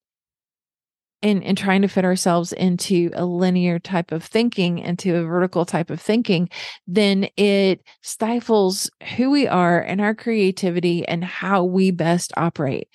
and, 1.22 1.44
and 1.44 1.56
trying 1.56 1.82
to 1.82 1.88
fit 1.88 2.04
ourselves 2.04 2.52
into 2.52 3.10
a 3.14 3.24
linear 3.24 3.78
type 3.78 4.10
of 4.10 4.24
thinking, 4.24 4.78
into 4.78 5.14
a 5.14 5.22
vertical 5.22 5.64
type 5.64 5.88
of 5.88 6.00
thinking, 6.00 6.48
then 6.88 7.28
it 7.36 7.80
stifles 8.02 8.90
who 9.16 9.30
we 9.30 9.46
are 9.46 9.80
and 9.80 10.00
our 10.00 10.14
creativity 10.14 11.06
and 11.06 11.24
how 11.24 11.62
we 11.62 11.92
best 11.92 12.32
operate. 12.36 12.88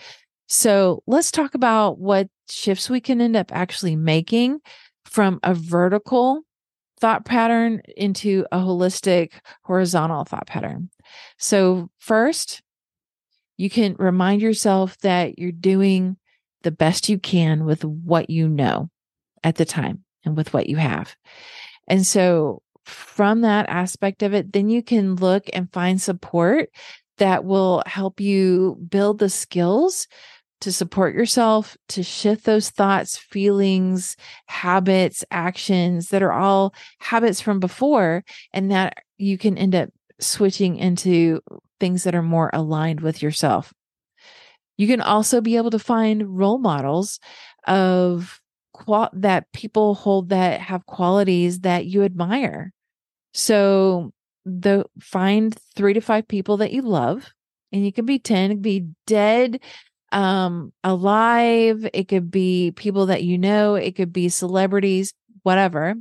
So 0.47 1.03
let's 1.07 1.31
talk 1.31 1.55
about 1.55 1.99
what 1.99 2.27
shifts 2.49 2.89
we 2.89 2.99
can 2.99 3.21
end 3.21 3.37
up 3.37 3.51
actually 3.53 3.95
making 3.95 4.59
from 5.07 5.39
a 5.43 5.53
vertical 5.53 6.41
thought 6.99 7.25
pattern 7.25 7.81
into 7.95 8.45
a 8.51 8.57
holistic 8.57 9.33
horizontal 9.63 10.25
thought 10.25 10.47
pattern. 10.47 10.89
So, 11.37 11.89
first, 11.99 12.61
you 13.57 13.69
can 13.69 13.95
remind 13.97 14.41
yourself 14.41 14.97
that 14.99 15.39
you're 15.39 15.51
doing 15.51 16.17
the 16.63 16.71
best 16.71 17.09
you 17.09 17.17
can 17.17 17.65
with 17.65 17.83
what 17.83 18.29
you 18.29 18.47
know 18.47 18.89
at 19.43 19.55
the 19.55 19.65
time 19.65 20.03
and 20.25 20.35
with 20.35 20.53
what 20.53 20.67
you 20.67 20.77
have. 20.77 21.15
And 21.87 22.05
so, 22.05 22.61
from 22.85 23.41
that 23.41 23.69
aspect 23.69 24.23
of 24.23 24.33
it, 24.33 24.53
then 24.53 24.69
you 24.69 24.81
can 24.81 25.15
look 25.15 25.49
and 25.53 25.71
find 25.71 26.01
support 26.01 26.69
that 27.17 27.43
will 27.43 27.83
help 27.85 28.19
you 28.19 28.77
build 28.89 29.19
the 29.19 29.29
skills 29.29 30.07
to 30.61 30.71
support 30.71 31.13
yourself, 31.13 31.77
to 31.89 32.03
shift 32.03 32.45
those 32.45 32.69
thoughts, 32.69 33.17
feelings, 33.17 34.15
habits, 34.47 35.23
actions 35.29 36.09
that 36.09 36.23
are 36.23 36.31
all 36.31 36.73
habits 36.99 37.41
from 37.41 37.59
before, 37.59 38.23
and 38.53 38.71
that 38.71 39.03
you 39.17 39.37
can 39.37 39.57
end 39.57 39.75
up 39.75 39.89
switching 40.19 40.77
into 40.77 41.41
things 41.79 42.03
that 42.03 42.15
are 42.15 42.23
more 42.23 42.49
aligned 42.53 43.01
with 43.01 43.21
yourself. 43.21 43.73
You 44.77 44.87
can 44.87 45.01
also 45.01 45.41
be 45.41 45.57
able 45.57 45.71
to 45.71 45.79
find 45.79 46.37
role 46.37 46.57
models 46.57 47.19
of 47.67 48.39
qual- 48.73 49.09
that 49.13 49.51
people 49.51 49.95
hold 49.95 50.29
that 50.29 50.61
have 50.61 50.85
qualities 50.85 51.61
that 51.61 51.85
you 51.85 52.03
admire. 52.03 52.71
So 53.33 54.11
the 54.45 54.85
find 54.99 55.55
3 55.75 55.93
to 55.93 56.01
5 56.01 56.27
people 56.27 56.57
that 56.57 56.71
you 56.71 56.81
love 56.81 57.33
and 57.71 57.83
you 57.83 57.91
can 57.91 58.05
be 58.05 58.17
10 58.17 58.51
it 58.51 58.53
can 58.55 58.61
be 58.61 58.87
dead 59.05 59.59
um 60.11 60.71
alive 60.83 61.85
it 61.93 62.07
could 62.07 62.31
be 62.31 62.71
people 62.71 63.07
that 63.07 63.23
you 63.23 63.37
know 63.37 63.75
it 63.75 63.95
could 63.95 64.13
be 64.13 64.29
celebrities 64.29 65.13
whatever. 65.47 65.95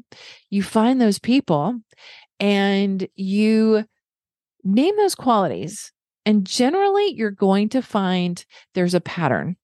You 0.51 0.65
find 0.65 1.01
those 1.01 1.21
people 1.21 1.79
and 2.41 3.07
you 3.15 3.85
name 4.65 4.97
those 4.97 5.15
qualities 5.15 5.93
and 6.25 6.45
generally 6.45 7.15
you're 7.15 7.31
going 7.31 7.69
to 7.69 7.81
find 7.81 8.45
there's 8.75 8.95
a 8.95 9.01
pattern 9.01 9.57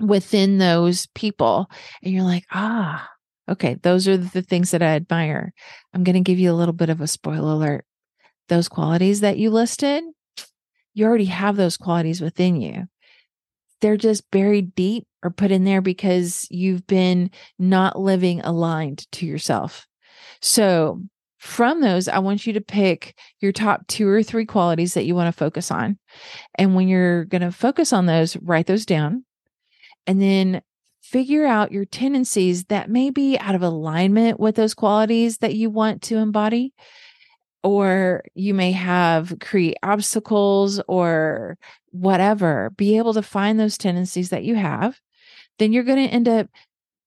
within 0.00 0.58
those 0.58 1.08
people 1.16 1.68
and 2.00 2.14
you're 2.14 2.22
like 2.22 2.44
ah 2.52 3.08
okay 3.50 3.74
those 3.82 4.06
are 4.06 4.16
the 4.16 4.42
things 4.42 4.70
that 4.70 4.82
i 4.82 4.94
admire. 4.94 5.52
I'm 5.92 6.04
going 6.04 6.14
to 6.14 6.20
give 6.20 6.38
you 6.38 6.52
a 6.52 6.54
little 6.54 6.72
bit 6.72 6.90
of 6.90 7.00
a 7.00 7.08
spoiler 7.08 7.54
alert. 7.54 7.84
Those 8.48 8.68
qualities 8.68 9.20
that 9.20 9.36
you 9.36 9.50
listed 9.50 10.04
you 10.96 11.06
already 11.06 11.24
have 11.24 11.56
those 11.56 11.76
qualities 11.76 12.20
within 12.20 12.60
you 12.60 12.84
they're 13.80 13.96
just 13.96 14.30
buried 14.30 14.74
deep 14.74 15.06
or 15.22 15.30
put 15.30 15.50
in 15.50 15.64
there 15.64 15.80
because 15.80 16.46
you've 16.50 16.86
been 16.86 17.30
not 17.58 17.98
living 17.98 18.40
aligned 18.40 19.10
to 19.12 19.26
yourself. 19.26 19.86
So, 20.40 21.02
from 21.38 21.82
those, 21.82 22.08
I 22.08 22.20
want 22.20 22.46
you 22.46 22.54
to 22.54 22.62
pick 22.62 23.18
your 23.40 23.52
top 23.52 23.86
two 23.86 24.08
or 24.08 24.22
three 24.22 24.46
qualities 24.46 24.94
that 24.94 25.04
you 25.04 25.14
want 25.14 25.28
to 25.28 25.38
focus 25.38 25.70
on. 25.70 25.98
And 26.54 26.74
when 26.74 26.88
you're 26.88 27.26
going 27.26 27.42
to 27.42 27.52
focus 27.52 27.92
on 27.92 28.06
those, 28.06 28.34
write 28.38 28.66
those 28.66 28.86
down 28.86 29.26
and 30.06 30.22
then 30.22 30.62
figure 31.02 31.44
out 31.44 31.70
your 31.70 31.84
tendencies 31.84 32.64
that 32.64 32.88
may 32.88 33.10
be 33.10 33.38
out 33.38 33.54
of 33.54 33.62
alignment 33.62 34.40
with 34.40 34.54
those 34.54 34.72
qualities 34.72 35.38
that 35.38 35.54
you 35.54 35.68
want 35.68 36.00
to 36.00 36.16
embody 36.16 36.72
or 37.64 38.22
you 38.34 38.52
may 38.54 38.72
have 38.72 39.34
create 39.40 39.78
obstacles 39.82 40.80
or 40.86 41.56
whatever, 41.90 42.70
be 42.76 42.98
able 42.98 43.14
to 43.14 43.22
find 43.22 43.58
those 43.58 43.78
tendencies 43.78 44.28
that 44.28 44.44
you 44.44 44.54
have, 44.54 45.00
then 45.58 45.72
you're 45.72 45.82
going 45.82 46.06
to 46.06 46.12
end 46.12 46.28
up 46.28 46.46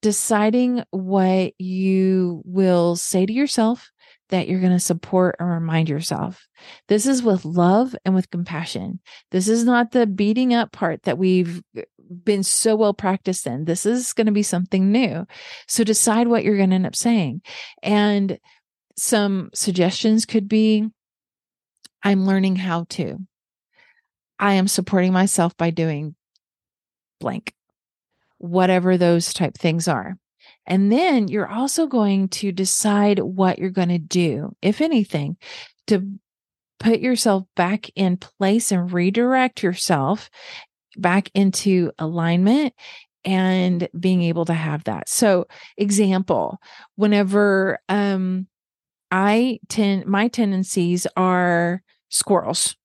deciding 0.02 0.84
what 0.90 1.54
you 1.60 2.42
will 2.44 2.96
say 2.96 3.26
to 3.26 3.34
yourself 3.34 3.92
that 4.30 4.48
you're 4.48 4.60
going 4.60 4.74
to 4.74 4.80
support 4.80 5.36
and 5.40 5.50
remind 5.50 5.88
yourself. 5.88 6.48
This 6.88 7.06
is 7.06 7.24
with 7.24 7.46
love 7.46 7.96
and 8.04 8.14
with 8.14 8.30
compassion. 8.30 9.00
This 9.32 9.48
is 9.48 9.64
not 9.64 9.92
the 9.92 10.06
beating 10.06 10.54
up 10.54 10.72
part 10.72 11.04
that 11.04 11.18
we've 11.18 11.62
uh, 11.78 11.84
been 12.24 12.44
so 12.44 12.76
well 12.76 12.94
practiced 12.94 13.48
in. 13.48 13.66
This 13.66 13.86
is 13.86 14.14
going 14.14 14.26
to 14.26 14.34
be 14.34 14.44
something 14.44 14.92
new. 14.92 15.26
So 15.68 15.84
decide 15.84 16.28
what 16.28 16.44
you're 16.44 16.58
going 16.58 16.72
to 16.72 16.76
end 16.76 16.88
up 16.88 16.96
saying. 16.96 17.42
And 17.82 18.38
some 18.98 19.50
suggestions 19.54 20.26
could 20.26 20.48
be 20.48 20.90
I'm 22.04 22.26
learning 22.26 22.56
how 22.56 22.86
to. 22.90 23.18
I 24.40 24.54
am 24.54 24.68
supporting 24.68 25.14
myself 25.14 25.58
by 25.58 25.72
doing 25.72 26.16
blank, 27.20 27.54
whatever 28.38 28.98
those 28.98 29.34
type 29.34 29.58
things 29.58 29.88
are. 29.88 30.18
And 30.66 30.92
then 30.92 31.28
you're 31.28 31.52
also 31.52 31.88
going 31.88 32.30
to 32.30 32.52
decide 32.52 33.20
what 33.20 33.58
you're 33.58 33.70
going 33.70 33.90
to 33.90 33.98
do, 33.98 34.56
if 34.62 34.82
anything, 34.82 35.38
to 35.88 36.20
put 36.80 37.00
yourself 37.00 37.46
back 37.56 37.90
in 37.96 38.18
place 38.18 38.72
and 38.72 38.92
redirect 38.92 39.64
yourself 39.64 40.30
back 40.98 41.30
into 41.34 41.92
alignment 41.98 42.74
and 43.26 43.88
being 44.00 44.22
able 44.22 44.46
to 44.46 44.54
have 44.54 44.84
that. 44.86 45.10
So, 45.10 45.48
example, 45.78 46.60
whenever 46.96 47.80
um 47.90 48.48
I 49.12 49.60
tend 49.70 50.06
my 50.06 50.28
tendencies 50.28 51.08
are 51.16 51.82
squirrels. 52.10 52.76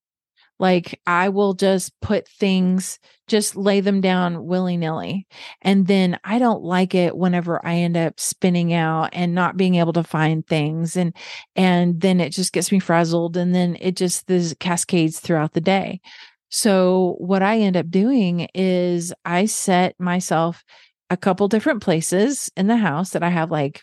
Like 0.59 1.01
I 1.09 1.29
will 1.29 1.55
just 1.55 1.93
put 2.01 2.29
things, 2.29 3.01
just 3.27 3.57
lay 3.57 3.81
them 3.81 4.01
down 4.01 4.47
willy 4.47 4.77
nilly. 4.77 5.27
And 5.61 5.89
then 5.89 6.21
I 6.23 6.39
don't 6.39 6.63
like 6.63 6.95
it 6.95 7.17
whenever 7.17 7.65
I 7.67 7.79
end 7.79 7.97
up 7.97 8.21
spinning 8.21 8.73
out 8.73 9.11
and 9.13 9.35
not 9.35 9.57
being 9.57 9.75
able 9.75 9.93
to 9.95 10.05
find 10.05 10.47
things. 10.47 10.97
And, 10.97 11.17
and 11.57 12.01
then 12.01 12.21
it 12.21 12.31
just 12.31 12.53
gets 12.53 12.71
me 12.71 12.79
frazzled. 12.79 13.37
And 13.37 13.53
then 13.53 13.77
it 13.81 13.97
just, 13.97 14.29
this 14.29 14.55
cascades 14.61 15.19
throughout 15.19 15.55
the 15.55 15.61
day. 15.61 16.01
So 16.49 17.17
what 17.19 17.43
I 17.43 17.59
end 17.59 17.77
up 17.77 17.91
doing 17.91 18.47
is 18.55 19.13
I 19.25 19.47
set 19.47 19.99
myself 19.99 20.63
a 21.11 21.17
couple 21.17 21.49
different 21.49 21.83
places 21.83 22.53
in 22.57 22.69
the 22.69 22.77
house 22.77 23.11
that 23.11 23.25
I 23.25 23.31
have 23.31 23.51
like 23.51 23.83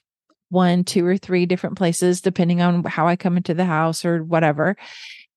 one, 0.50 0.84
two, 0.84 1.06
or 1.06 1.18
three 1.18 1.46
different 1.46 1.77
places, 1.77 2.22
depending 2.22 2.62
on 2.62 2.84
how 2.84 3.08
I 3.08 3.15
come 3.15 3.38
into 3.38 3.53
the 3.53 3.65
house 3.65 4.03
or 4.03 4.24
whatever. 4.24 4.75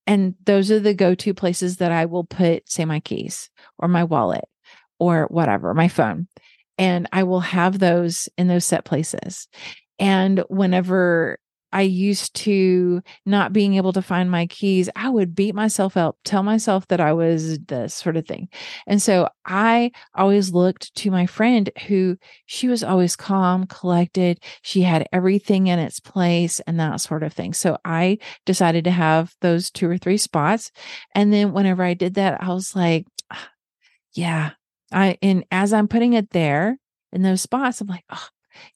And 0.07 0.35
those 0.45 0.71
are 0.71 0.81
the 0.81 0.95
go 0.95 1.15
to 1.15 1.35
places 1.35 1.77
that 1.77 1.93
I 1.93 2.07
will 2.07 2.25
put, 2.25 2.69
say, 2.69 2.85
my 2.85 3.01
keys 3.01 3.51
or 3.79 3.89
my 3.89 4.05
wallet 4.05 4.45
or 4.99 5.27
whatever, 5.31 5.75
my 5.75 5.89
phone. 5.89 6.27
And 6.79 7.09
I 7.13 7.23
will 7.23 7.41
have 7.41 7.79
those 7.79 8.29
in 8.37 8.49
those 8.49 8.65
set 8.65 8.85
places. 8.85 9.47
And 9.99 10.43
whenever 10.49 11.39
I 11.73 11.83
used 11.83 12.35
to 12.37 13.03
not 13.25 13.53
being 13.53 13.75
able 13.75 13.93
to 13.95 14.03
find 14.03 14.31
my 14.31 14.47
keys, 14.47 14.91
I 14.95 15.09
would 15.09 15.35
beat 15.35 15.55
myself 15.55 15.97
up, 15.97 16.17
tell 16.25 16.43
myself 16.43 16.87
that 16.89 17.01
I 17.01 17.13
was 17.13 17.59
this 17.61 17.95
sort 17.95 18.17
of 18.17 18.27
thing. 18.27 18.49
And 18.87 19.01
so 19.01 19.29
I 19.47 19.93
always 20.15 20.53
looked 20.53 20.95
to 20.97 21.11
my 21.11 21.27
friend 21.27 21.71
who 21.87 22.17
she 22.47 22.69
was 22.69 22.85
always 22.85 23.17
calm, 23.17 23.67
collected. 23.67 24.43
She 24.63 24.83
had 24.83 25.09
everything 25.13 25.69
in 25.69 25.79
its 25.79 26.01
place 26.01 26.61
and 26.61 26.79
that 26.79 27.01
sort 27.01 27.23
of 27.23 27.33
thing. 27.33 27.53
So 27.55 27.79
I 27.85 28.19
decided 28.45 28.85
to 28.85 28.91
have 28.91 29.35
those 29.41 29.71
two 29.71 29.89
or 29.89 29.99
three 29.99 30.19
spots. 30.19 30.71
And 31.15 31.33
then 31.33 31.53
whenever 31.53 31.83
I 31.83 31.95
did 31.95 32.15
that, 32.15 32.43
I 32.43 32.49
was 32.49 32.77
like, 32.77 33.07
ah, 33.31 33.49
yeah, 34.15 34.51
I, 34.93 35.17
and 35.23 35.45
as 35.51 35.73
I'm 35.73 35.89
putting 35.89 36.13
it 36.13 36.31
there 36.31 36.79
in 37.13 37.23
those 37.23 37.43
spots, 37.43 37.81
I'm 37.81 37.89
like, 37.89 38.05
oh, 38.11 38.29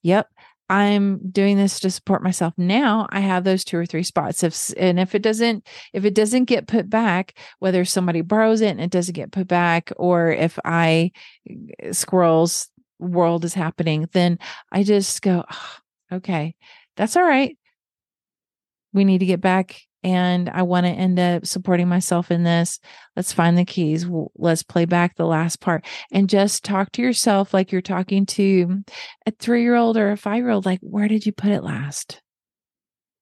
yep, 0.02 0.28
I'm 0.68 1.30
doing 1.30 1.56
this 1.56 1.78
to 1.80 1.90
support 1.90 2.23
myself 2.23 2.52
now, 2.56 3.06
I 3.11 3.20
have 3.20 3.44
those 3.44 3.64
two 3.64 3.78
or 3.78 3.87
three 3.87 4.02
spots. 4.02 4.42
If 4.42 4.73
and 4.76 4.99
if 4.99 5.14
it 5.14 5.23
doesn't 5.23 5.66
if 5.92 6.04
it 6.04 6.14
doesn't 6.14 6.44
get 6.46 6.66
put 6.66 6.90
back, 6.90 7.38
whether 7.61 7.85
somebody 7.85 8.20
borrows 8.20 8.61
it 8.61 8.70
and 8.70 8.80
it 8.80 8.90
doesn't 8.90 9.14
get 9.14 9.32
put 9.32 9.46
back, 9.46 9.92
or 9.96 10.30
if 10.30 10.58
I 10.64 11.12
uh, 11.49 11.92
squirrels 11.92 12.68
world 12.99 13.44
is 13.44 13.54
happening, 13.54 14.08
then 14.12 14.38
I 14.73 14.82
just 14.82 15.23
go, 15.23 15.44
oh, 15.50 15.76
okay, 16.12 16.56
that's 16.96 17.16
all 17.16 17.25
right. 17.25 17.56
We 18.92 19.04
need 19.04 19.18
to 19.18 19.26
get 19.26 19.40
back 19.40 19.80
and 20.06 20.48
I 20.50 20.62
want 20.62 20.86
to 20.86 20.92
end 20.92 21.18
up 21.18 21.46
supporting 21.46 21.88
myself 21.88 22.30
in 22.30 22.44
this. 22.44 22.78
Let's 23.16 23.32
find 23.32 23.58
the 23.58 23.64
keys. 23.64 24.06
Let's 24.36 24.62
play 24.62 24.84
back 24.84 25.16
the 25.16 25.26
last 25.26 25.60
part 25.60 25.84
and 26.12 26.30
just 26.30 26.62
talk 26.62 26.92
to 26.92 27.02
yourself 27.02 27.52
like 27.52 27.72
you're 27.72 27.82
talking 27.82 28.25
to 28.26 28.84
a 29.26 29.32
three 29.32 29.62
year 29.62 29.75
old 29.75 29.96
or 29.96 30.12
a 30.12 30.16
five 30.16 30.36
year 30.36 30.50
old. 30.50 30.64
Like, 30.64 30.78
where 30.80 31.08
did 31.08 31.26
you 31.26 31.32
put 31.32 31.50
it 31.50 31.64
last? 31.64 32.22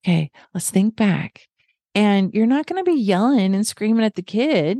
Okay, 0.05 0.29
let's 0.53 0.69
think 0.69 0.95
back. 0.95 1.41
And 1.95 2.31
you're 2.35 2.45
not 2.45 2.67
going 2.67 2.85
to 2.85 2.91
be 2.91 3.01
yelling 3.01 3.55
and 3.55 3.65
screaming 3.65 4.05
at 4.05 4.13
the 4.13 4.21
kid 4.21 4.77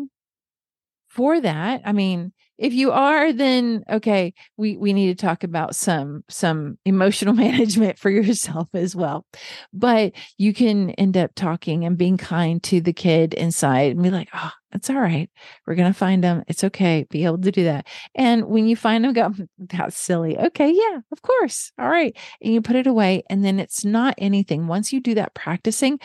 for 1.10 1.42
that. 1.42 1.82
I 1.86 1.92
mean, 1.92 2.34
if 2.58 2.74
you 2.74 2.92
are 2.92 3.34
then 3.34 3.84
okay 3.90 4.34
we 4.58 4.78
we 4.78 4.94
need 4.94 5.08
to 5.18 5.26
talk 5.26 5.44
about 5.44 5.76
some 5.76 6.24
some 6.30 6.78
emotional 6.86 7.34
management 7.46 8.00
for 8.00 8.10
yourself 8.10 8.68
as 8.74 8.96
well. 8.96 9.26
But 9.74 10.14
you 10.38 10.54
can 10.54 10.92
end 10.92 11.18
up 11.18 11.32
talking 11.36 11.86
and 11.86 11.98
being 11.98 12.18
kind 12.18 12.62
to 12.64 12.82
the 12.82 12.94
kid 12.94 13.34
inside 13.34 13.92
and 13.92 14.04
be 14.04 14.10
like 14.10 14.30
oh 14.34 14.52
it's 14.76 14.90
all 14.90 15.00
right. 15.00 15.30
We're 15.66 15.76
gonna 15.76 15.94
find 15.94 16.24
them 16.24 16.44
it's 16.48 16.64
okay. 16.64 17.06
Be 17.10 17.26
able 17.26 17.40
to 17.40 17.52
do 17.52 17.64
that. 17.66 17.88
And 18.14 18.46
when 18.46 18.68
you 18.68 18.76
find 18.76 19.04
them 19.04 19.14
go 19.14 19.30
mm, 19.30 19.48
that's 19.58 19.98
silly. 19.98 20.38
Okay 20.38 20.72
yeah 20.72 21.00
of 21.12 21.22
course. 21.22 21.72
All 21.80 21.90
right. 21.90 22.16
And 22.42 22.54
you 22.54 22.62
put 22.62 22.76
it 22.76 22.88
away 22.88 23.24
and 23.30 23.44
then 23.44 23.60
it's 23.60 23.84
not 23.84 24.16
anything. 24.18 24.68
Once 24.68 24.94
you 24.94 25.00
do 25.00 25.16
that 25.16 25.34
practicing 25.34 26.00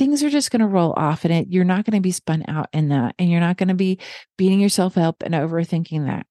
things 0.00 0.22
are 0.22 0.30
just 0.30 0.50
going 0.50 0.60
to 0.60 0.66
roll 0.66 0.94
off 0.96 1.26
in 1.26 1.30
it. 1.30 1.48
You're 1.50 1.62
not 1.62 1.84
going 1.84 1.94
to 1.94 2.00
be 2.00 2.10
spun 2.10 2.42
out 2.48 2.68
in 2.72 2.88
that, 2.88 3.14
and 3.18 3.30
you're 3.30 3.38
not 3.38 3.58
going 3.58 3.68
to 3.68 3.74
be 3.74 3.98
beating 4.38 4.58
yourself 4.58 4.96
up 4.96 5.22
and 5.22 5.34
overthinking 5.34 6.06
that. 6.06 6.26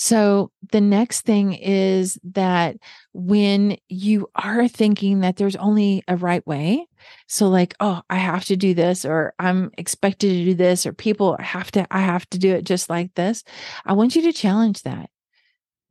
So, 0.00 0.52
the 0.70 0.80
next 0.80 1.22
thing 1.22 1.54
is 1.54 2.20
that 2.22 2.76
when 3.12 3.78
you 3.88 4.30
are 4.36 4.68
thinking 4.68 5.20
that 5.20 5.36
there's 5.36 5.56
only 5.56 6.04
a 6.06 6.16
right 6.16 6.46
way, 6.46 6.86
so 7.26 7.48
like, 7.48 7.74
oh, 7.80 8.02
I 8.08 8.16
have 8.16 8.44
to 8.44 8.56
do 8.56 8.74
this, 8.74 9.04
or 9.04 9.34
I'm 9.40 9.72
expected 9.76 10.28
to 10.28 10.44
do 10.44 10.54
this, 10.54 10.86
or 10.86 10.92
people 10.92 11.36
have 11.40 11.72
to, 11.72 11.84
I 11.90 11.98
have 11.98 12.30
to 12.30 12.38
do 12.38 12.54
it 12.54 12.62
just 12.62 12.88
like 12.88 13.12
this. 13.14 13.42
I 13.84 13.94
want 13.94 14.14
you 14.14 14.22
to 14.22 14.32
challenge 14.32 14.82
that. 14.84 15.10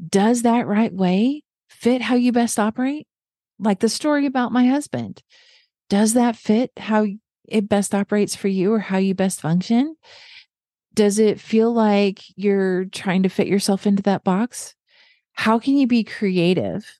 Does 0.09 0.43
that 0.43 0.67
right 0.67 0.93
way 0.93 1.43
fit 1.69 2.01
how 2.01 2.15
you 2.15 2.31
best 2.31 2.59
operate? 2.59 3.07
Like 3.59 3.79
the 3.79 3.89
story 3.89 4.25
about 4.25 4.53
my 4.53 4.67
husband 4.67 5.21
does 5.89 6.13
that 6.13 6.35
fit 6.35 6.71
how 6.77 7.05
it 7.47 7.69
best 7.69 7.95
operates 7.95 8.35
for 8.35 8.47
you 8.47 8.73
or 8.73 8.79
how 8.79 8.97
you 8.97 9.13
best 9.15 9.41
function? 9.41 9.95
Does 10.97 11.19
it 11.19 11.39
feel 11.39 11.71
like 11.71 12.23
you're 12.35 12.85
trying 12.85 13.21
to 13.21 13.29
fit 13.29 13.45
yourself 13.45 13.85
into 13.85 14.01
that 14.03 14.23
box? 14.23 14.73
How 15.33 15.59
can 15.59 15.77
you 15.77 15.85
be 15.85 16.03
creative? 16.03 16.91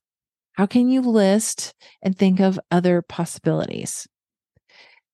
How 0.53 0.67
can 0.67 0.87
you 0.87 1.01
list 1.01 1.73
and 2.03 2.15
think 2.15 2.39
of 2.39 2.59
other 2.69 3.01
possibilities? 3.01 4.07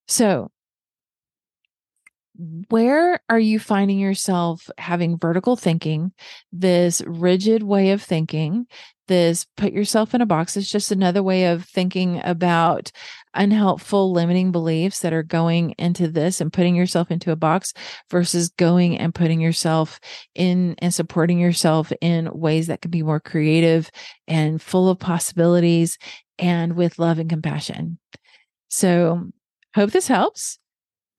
So, 0.10 0.52
where 2.70 3.22
are 3.30 3.40
you 3.40 3.58
finding 3.58 4.00
yourself 4.00 4.70
having 4.78 5.18
vertical 5.18 5.56
thinking, 5.56 6.12
this 6.52 7.02
rigid 7.08 7.64
way 7.64 7.92
of 7.92 8.02
thinking, 8.02 8.68
this 9.08 9.46
put 9.58 9.74
yourself 9.74 10.14
in 10.14 10.22
a 10.22 10.26
box? 10.26 10.58
It's 10.58 10.70
just 10.70 10.92
another 10.92 11.24
way 11.24 11.46
of 11.46 11.66
thinking 11.66 12.22
about 12.24 12.92
unhelpful 13.34 14.12
limiting 14.12 14.52
beliefs 14.52 15.00
that 15.00 15.14
are 15.14 15.24
going 15.24 15.72
into 15.78 16.08
this 16.08 16.40
and 16.40 16.54
putting 16.54 16.76
yourself 16.76 17.10
into 17.12 17.32
a 17.32 17.36
box 17.36 17.74
versus 18.10 18.50
going 18.50 18.98
and 18.98 19.16
putting 19.16 19.42
yourself 19.42 20.00
in 20.36 20.76
and 20.80 20.94
supporting 20.94 21.40
yourself 21.40 21.92
in 22.02 22.30
ways 22.32 22.68
that 22.68 22.82
can 22.82 22.92
be 22.92 23.04
more 23.04 23.20
creative 23.20 23.90
and 24.28 24.62
full 24.62 24.90
of 24.90 25.00
possibilities 25.00 25.98
and 26.40 26.76
with 26.76 27.00
love 27.00 27.20
and 27.20 27.30
compassion. 27.30 27.98
So, 28.70 29.30
hope 29.76 29.92
this 29.92 30.08
helps. 30.08 30.60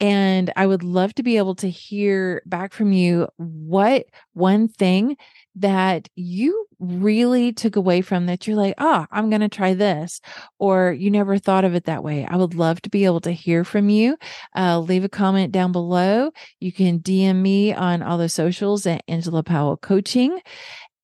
And 0.01 0.53
I 0.57 0.67
would 0.67 0.83
love 0.83 1.15
to 1.15 1.23
be 1.23 1.37
able 1.37 1.55
to 1.57 1.71
hear 1.71 2.43
back 2.47 2.73
from 2.73 2.93
you 2.93 3.29
what 3.37 4.07
one 4.33 4.69
thing 4.69 5.17
that 5.57 6.09
you 6.17 6.67
really 6.79 7.53
took 7.53 7.77
away 7.77 8.01
from 8.01 8.27
that 8.27 8.47
you're 8.47 8.57
like, 8.57 8.75
oh, 8.79 9.07
I'm 9.11 9.31
going 9.31 9.41
to 9.41 9.49
try 9.49 9.75
this, 9.75 10.21
or 10.59 10.93
you 10.93 11.11
never 11.11 11.39
thought 11.39 11.65
of 11.65 11.75
it 11.75 11.85
that 11.85 12.03
way. 12.03 12.27
I 12.27 12.37
would 12.37 12.55
love 12.55 12.83
to 12.83 12.91
be 12.91 13.05
able 13.05 13.21
to 13.23 13.31
hear 13.31 13.65
from 13.65 13.89
you. 13.89 14.17
Uh, 14.57 14.81
leave 14.81 15.05
a 15.05 15.09
comment 15.09 15.53
down 15.53 15.73
below. 15.73 16.31
You 16.61 16.73
can 16.73 16.99
DM 16.99 17.37
me 17.37 17.73
on 17.73 18.03
all 18.03 18.19
the 18.19 18.29
socials 18.29 18.87
at 18.87 19.05
Angela 19.09 19.43
Powell 19.43 19.77
Coaching. 19.77 20.41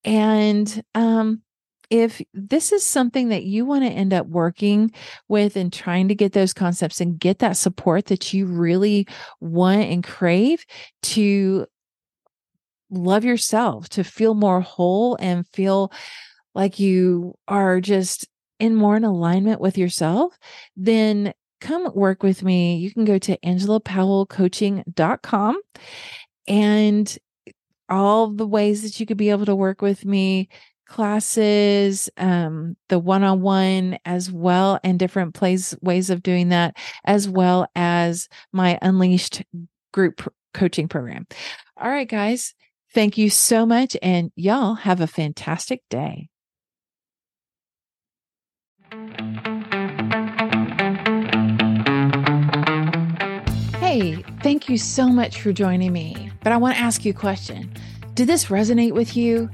And 0.05 0.83
um, 0.95 1.43
if 1.91 2.23
this 2.33 2.73
is 2.73 2.85
something 2.85 3.29
that 3.29 3.43
you 3.45 3.67
want 3.67 3.85
to 3.85 3.91
end 3.91 4.13
up 4.13 4.27
working 4.27 4.93
with 5.29 5.57
and 5.57 5.73
trying 5.73 6.09
to 6.09 6.15
get 6.15 6.33
those 6.33 6.53
concepts 6.53 7.01
and 7.01 7.19
get 7.19 7.41
that 7.41 7.57
support 7.57 8.07
that 8.07 8.33
you 8.33 8.47
really 8.47 9.07
want 9.41 9.83
and 9.83 10.05
crave 10.05 10.65
to 11.03 11.67
love 12.91 13.25
yourself, 13.25 13.89
to 13.91 14.03
feel 14.05 14.35
more 14.35 14.61
whole 14.61 15.17
and 15.17 15.47
feel 15.53 15.93
like 16.55 16.79
you 16.79 17.35
are 17.49 17.81
just 17.81 18.29
in 18.59 18.75
more 18.75 18.97
in 18.97 19.05
alignment 19.05 19.61
with 19.61 19.79
yourself, 19.79 20.37
then 20.77 21.33
come 21.61 21.91
work 21.95 22.23
with 22.23 22.43
me. 22.43 22.77
You 22.77 22.93
can 22.93 23.05
go 23.05 23.19
to 23.19 23.37
angelapowellcoaching.com 23.39 25.61
and 26.49 27.19
all 27.89 28.29
the 28.29 28.47
ways 28.47 28.83
that 28.83 29.01
you 29.01 29.07
could 29.07 29.17
be 29.17 29.31
able 29.31 29.47
to 29.47 29.57
work 29.57 29.83
with 29.83 30.05
me 30.05 30.49
classes, 30.91 32.11
um, 32.17 32.77
the 32.89 32.99
one 32.99 33.23
on 33.23 33.41
one 33.41 33.97
as 34.05 34.31
well, 34.31 34.81
and 34.83 34.99
different 34.99 35.35
plays, 35.35 35.75
ways 35.81 36.11
of 36.11 36.23
doing 36.23 36.49
that, 36.49 36.77
as 37.05 37.29
well 37.29 37.67
as 37.77 38.29
my 38.53 38.77
Unleashed 38.83 39.45
group 39.93 40.31
coaching 40.53 40.89
program. 40.89 41.27
All 41.77 41.89
right, 41.89 42.09
guys, 42.09 42.55
thank 42.93 43.19
you 43.19 43.31
so 43.31 43.67
much. 43.67 43.97
And 44.03 44.33
y'all 44.35 44.75
have 44.75 45.01
a 45.01 45.07
fantastic 45.07 45.83
day. 45.89 46.29
Hey, 53.79 54.23
thank 54.43 54.69
you 54.69 54.79
so 54.79 55.09
much 55.09 55.41
for 55.41 55.53
joining 55.53 55.93
me. 55.93 56.31
But 56.43 56.53
I 56.53 56.57
want 56.57 56.77
to 56.77 56.81
ask 56.83 57.05
you 57.05 57.11
a 57.11 57.15
question 57.15 57.73
Did 58.15 58.29
this 58.29 58.47
resonate 58.47 58.93
with 58.93 59.17
you? 59.17 59.51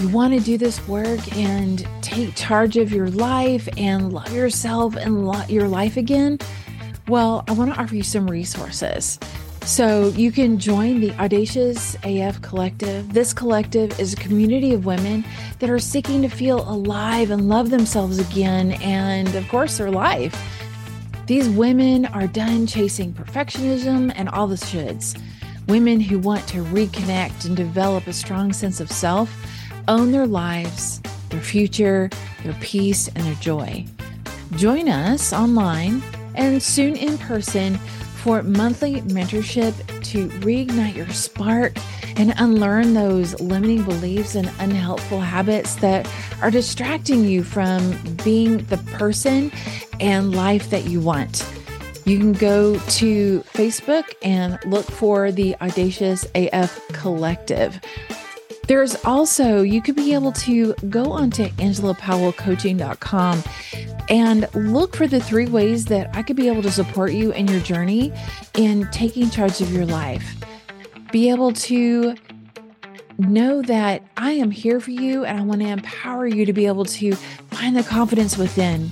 You 0.00 0.08
want 0.08 0.34
to 0.34 0.40
do 0.40 0.58
this 0.58 0.86
work 0.88 1.36
and 1.36 1.86
take 2.02 2.34
charge 2.34 2.76
of 2.76 2.92
your 2.92 3.08
life 3.08 3.68
and 3.76 4.12
love 4.12 4.32
yourself 4.32 4.96
and 4.96 5.26
love 5.26 5.50
your 5.50 5.68
life 5.68 5.96
again? 5.96 6.38
Well, 7.06 7.44
I 7.48 7.52
want 7.52 7.72
to 7.72 7.80
offer 7.80 7.94
you 7.94 8.02
some 8.02 8.28
resources. 8.28 9.18
So 9.66 10.08
you 10.08 10.30
can 10.30 10.58
join 10.58 11.00
the 11.00 11.10
Audacious 11.12 11.96
AF 12.04 12.42
Collective. 12.42 13.14
This 13.14 13.32
collective 13.32 13.98
is 13.98 14.12
a 14.12 14.16
community 14.16 14.74
of 14.74 14.84
women 14.84 15.24
that 15.58 15.70
are 15.70 15.78
seeking 15.78 16.20
to 16.20 16.28
feel 16.28 16.68
alive 16.68 17.30
and 17.30 17.48
love 17.48 17.70
themselves 17.70 18.18
again, 18.18 18.72
and 18.82 19.34
of 19.34 19.48
course, 19.48 19.78
their 19.78 19.90
life. 19.90 20.38
These 21.26 21.48
women 21.48 22.04
are 22.06 22.26
done 22.26 22.66
chasing 22.66 23.14
perfectionism 23.14 24.12
and 24.14 24.28
all 24.28 24.46
the 24.46 24.56
shoulds. 24.56 25.18
Women 25.66 25.98
who 25.98 26.18
want 26.18 26.46
to 26.48 26.62
reconnect 26.62 27.46
and 27.46 27.56
develop 27.56 28.06
a 28.06 28.12
strong 28.12 28.52
sense 28.52 28.80
of 28.80 28.92
self, 28.92 29.34
own 29.88 30.12
their 30.12 30.26
lives, 30.26 31.00
their 31.30 31.40
future, 31.40 32.10
their 32.42 32.54
peace, 32.60 33.08
and 33.08 33.24
their 33.24 33.34
joy. 33.36 33.86
Join 34.56 34.90
us 34.90 35.32
online 35.32 36.02
and 36.34 36.62
soon 36.62 36.96
in 36.96 37.16
person 37.16 37.78
for 38.24 38.42
monthly 38.42 39.02
mentorship 39.02 39.74
to 40.02 40.28
reignite 40.40 40.96
your 40.96 41.10
spark 41.10 41.74
and 42.16 42.32
unlearn 42.38 42.94
those 42.94 43.38
limiting 43.38 43.84
beliefs 43.84 44.34
and 44.34 44.50
unhelpful 44.60 45.20
habits 45.20 45.74
that 45.74 46.10
are 46.40 46.50
distracting 46.50 47.26
you 47.26 47.44
from 47.44 47.94
being 48.24 48.64
the 48.64 48.78
person 48.92 49.52
and 50.00 50.34
life 50.34 50.70
that 50.70 50.84
you 50.86 51.00
want. 51.00 51.46
You 52.06 52.18
can 52.18 52.32
go 52.32 52.78
to 52.78 53.40
Facebook 53.52 54.14
and 54.22 54.58
look 54.64 54.86
for 54.86 55.30
the 55.30 55.54
Audacious 55.60 56.26
AF 56.34 56.80
Collective. 56.94 57.78
There's 58.68 58.96
also, 59.04 59.60
you 59.60 59.82
could 59.82 59.96
be 59.96 60.14
able 60.14 60.32
to 60.32 60.72
go 60.88 61.12
onto 61.12 61.44
angelapowellcoaching.com 61.44 63.42
and 64.08 64.48
look 64.54 64.96
for 64.96 65.06
the 65.06 65.20
three 65.20 65.46
ways 65.46 65.86
that 65.86 66.14
I 66.14 66.22
could 66.22 66.36
be 66.36 66.48
able 66.48 66.62
to 66.62 66.70
support 66.70 67.12
you 67.12 67.32
in 67.32 67.48
your 67.48 67.60
journey 67.60 68.12
in 68.54 68.88
taking 68.90 69.30
charge 69.30 69.60
of 69.60 69.72
your 69.72 69.86
life. 69.86 70.34
Be 71.10 71.30
able 71.30 71.52
to 71.52 72.14
know 73.18 73.62
that 73.62 74.02
I 74.16 74.32
am 74.32 74.50
here 74.50 74.80
for 74.80 74.90
you 74.90 75.24
and 75.24 75.38
I 75.38 75.42
want 75.42 75.60
to 75.60 75.68
empower 75.68 76.26
you 76.26 76.44
to 76.46 76.52
be 76.52 76.66
able 76.66 76.84
to 76.84 77.14
find 77.14 77.76
the 77.76 77.82
confidence 77.82 78.36
within, 78.36 78.90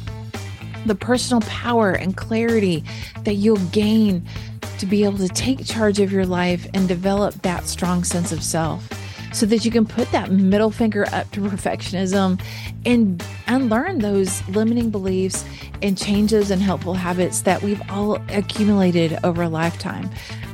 the 0.87 0.95
personal 0.95 1.41
power 1.43 1.93
and 1.93 2.17
clarity 2.17 2.85
that 3.25 3.35
you'll 3.35 3.57
gain 3.71 4.25
to 4.79 4.87
be 4.87 5.05
able 5.05 5.19
to 5.19 5.29
take 5.29 5.65
charge 5.65 6.01
of 6.01 6.13
your 6.13 6.27
life 6.27 6.67
and 6.75 6.89
develop 6.89 7.35
that 7.43 7.67
strong 7.67 8.05
sense 8.05 8.33
of 8.33 8.43
self 8.43 8.89
so 9.33 9.47
that 9.47 9.65
you 9.65 9.71
can 9.71 9.87
put 9.87 10.11
that 10.13 10.31
middle 10.31 10.71
finger 10.71 11.07
up 11.13 11.31
to 11.33 11.41
perfectionism 11.41 12.41
and 12.85 13.25
unlearn 13.47 13.99
those 13.99 14.47
limiting 14.49 14.91
beliefs 14.91 15.45
and 15.83 15.99
changes 15.99 16.51
and 16.51 16.63
helpful 16.63 16.95
habits 16.95 17.43
that 17.43 17.63
we've 17.63 17.83
all 17.91 18.17
accumulated 18.29 19.19
over 19.25 19.43
a 19.43 19.49
lifetime. 19.49 20.09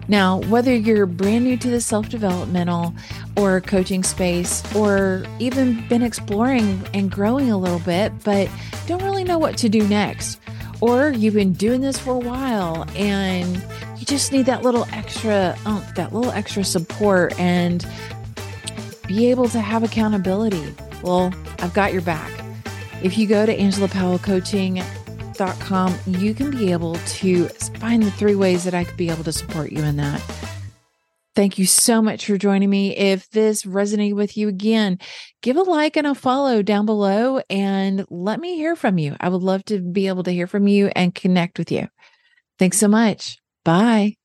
Now, 0.08 0.38
whether 0.42 0.74
you're 0.74 1.04
brand 1.04 1.44
new 1.44 1.58
to 1.58 1.68
the 1.68 1.82
self 1.82 2.08
developmental 2.08 2.94
or 3.36 3.60
coaching 3.60 4.02
space, 4.02 4.62
or 4.74 5.24
even 5.38 5.86
been 5.88 6.02
exploring 6.02 6.82
and 6.94 7.10
growing 7.10 7.50
a 7.50 7.58
little 7.58 7.80
bit, 7.80 8.12
but 8.24 8.48
don't 8.86 9.02
really 9.02 9.24
know 9.24 9.38
what 9.38 9.58
to 9.58 9.68
do 9.68 9.86
next, 9.86 10.40
or 10.80 11.10
you've 11.10 11.34
been 11.34 11.52
doing 11.52 11.82
this 11.82 11.98
for 11.98 12.12
a 12.12 12.18
while 12.18 12.86
and 12.96 13.62
you 13.98 14.06
just 14.06 14.32
need 14.32 14.46
that 14.46 14.62
little 14.62 14.86
extra, 14.92 15.56
that 15.94 16.12
little 16.12 16.30
extra 16.32 16.64
support 16.64 17.38
and 17.38 17.86
be 19.08 19.28
able 19.30 19.48
to 19.48 19.58
have 19.58 19.82
accountability. 19.82 20.72
Well, 21.02 21.34
I've 21.58 21.74
got 21.74 21.92
your 21.92 22.02
back. 22.02 22.30
If 23.02 23.18
you 23.18 23.26
go 23.26 23.44
to 23.46 23.56
angelapowellcoaching.com, 23.56 25.98
you 26.06 26.34
can 26.34 26.50
be 26.50 26.70
able 26.70 26.94
to 26.94 27.48
find 27.48 28.02
the 28.02 28.10
three 28.12 28.34
ways 28.34 28.64
that 28.64 28.74
I 28.74 28.84
could 28.84 28.96
be 28.96 29.10
able 29.10 29.24
to 29.24 29.32
support 29.32 29.72
you 29.72 29.82
in 29.82 29.96
that. 29.96 30.20
Thank 31.34 31.56
you 31.56 31.64
so 31.66 32.02
much 32.02 32.26
for 32.26 32.36
joining 32.36 32.68
me. 32.68 32.94
If 32.96 33.30
this 33.30 33.62
resonated 33.62 34.16
with 34.16 34.36
you 34.36 34.48
again, 34.48 34.98
give 35.40 35.56
a 35.56 35.62
like 35.62 35.96
and 35.96 36.06
a 36.06 36.16
follow 36.16 36.62
down 36.62 36.84
below 36.84 37.40
and 37.48 38.04
let 38.10 38.40
me 38.40 38.56
hear 38.56 38.74
from 38.74 38.98
you. 38.98 39.14
I 39.20 39.28
would 39.28 39.42
love 39.42 39.64
to 39.66 39.80
be 39.80 40.08
able 40.08 40.24
to 40.24 40.32
hear 40.32 40.48
from 40.48 40.66
you 40.66 40.90
and 40.96 41.14
connect 41.14 41.58
with 41.58 41.70
you. 41.70 41.86
Thanks 42.58 42.78
so 42.78 42.88
much. 42.88 43.38
Bye. 43.64 44.17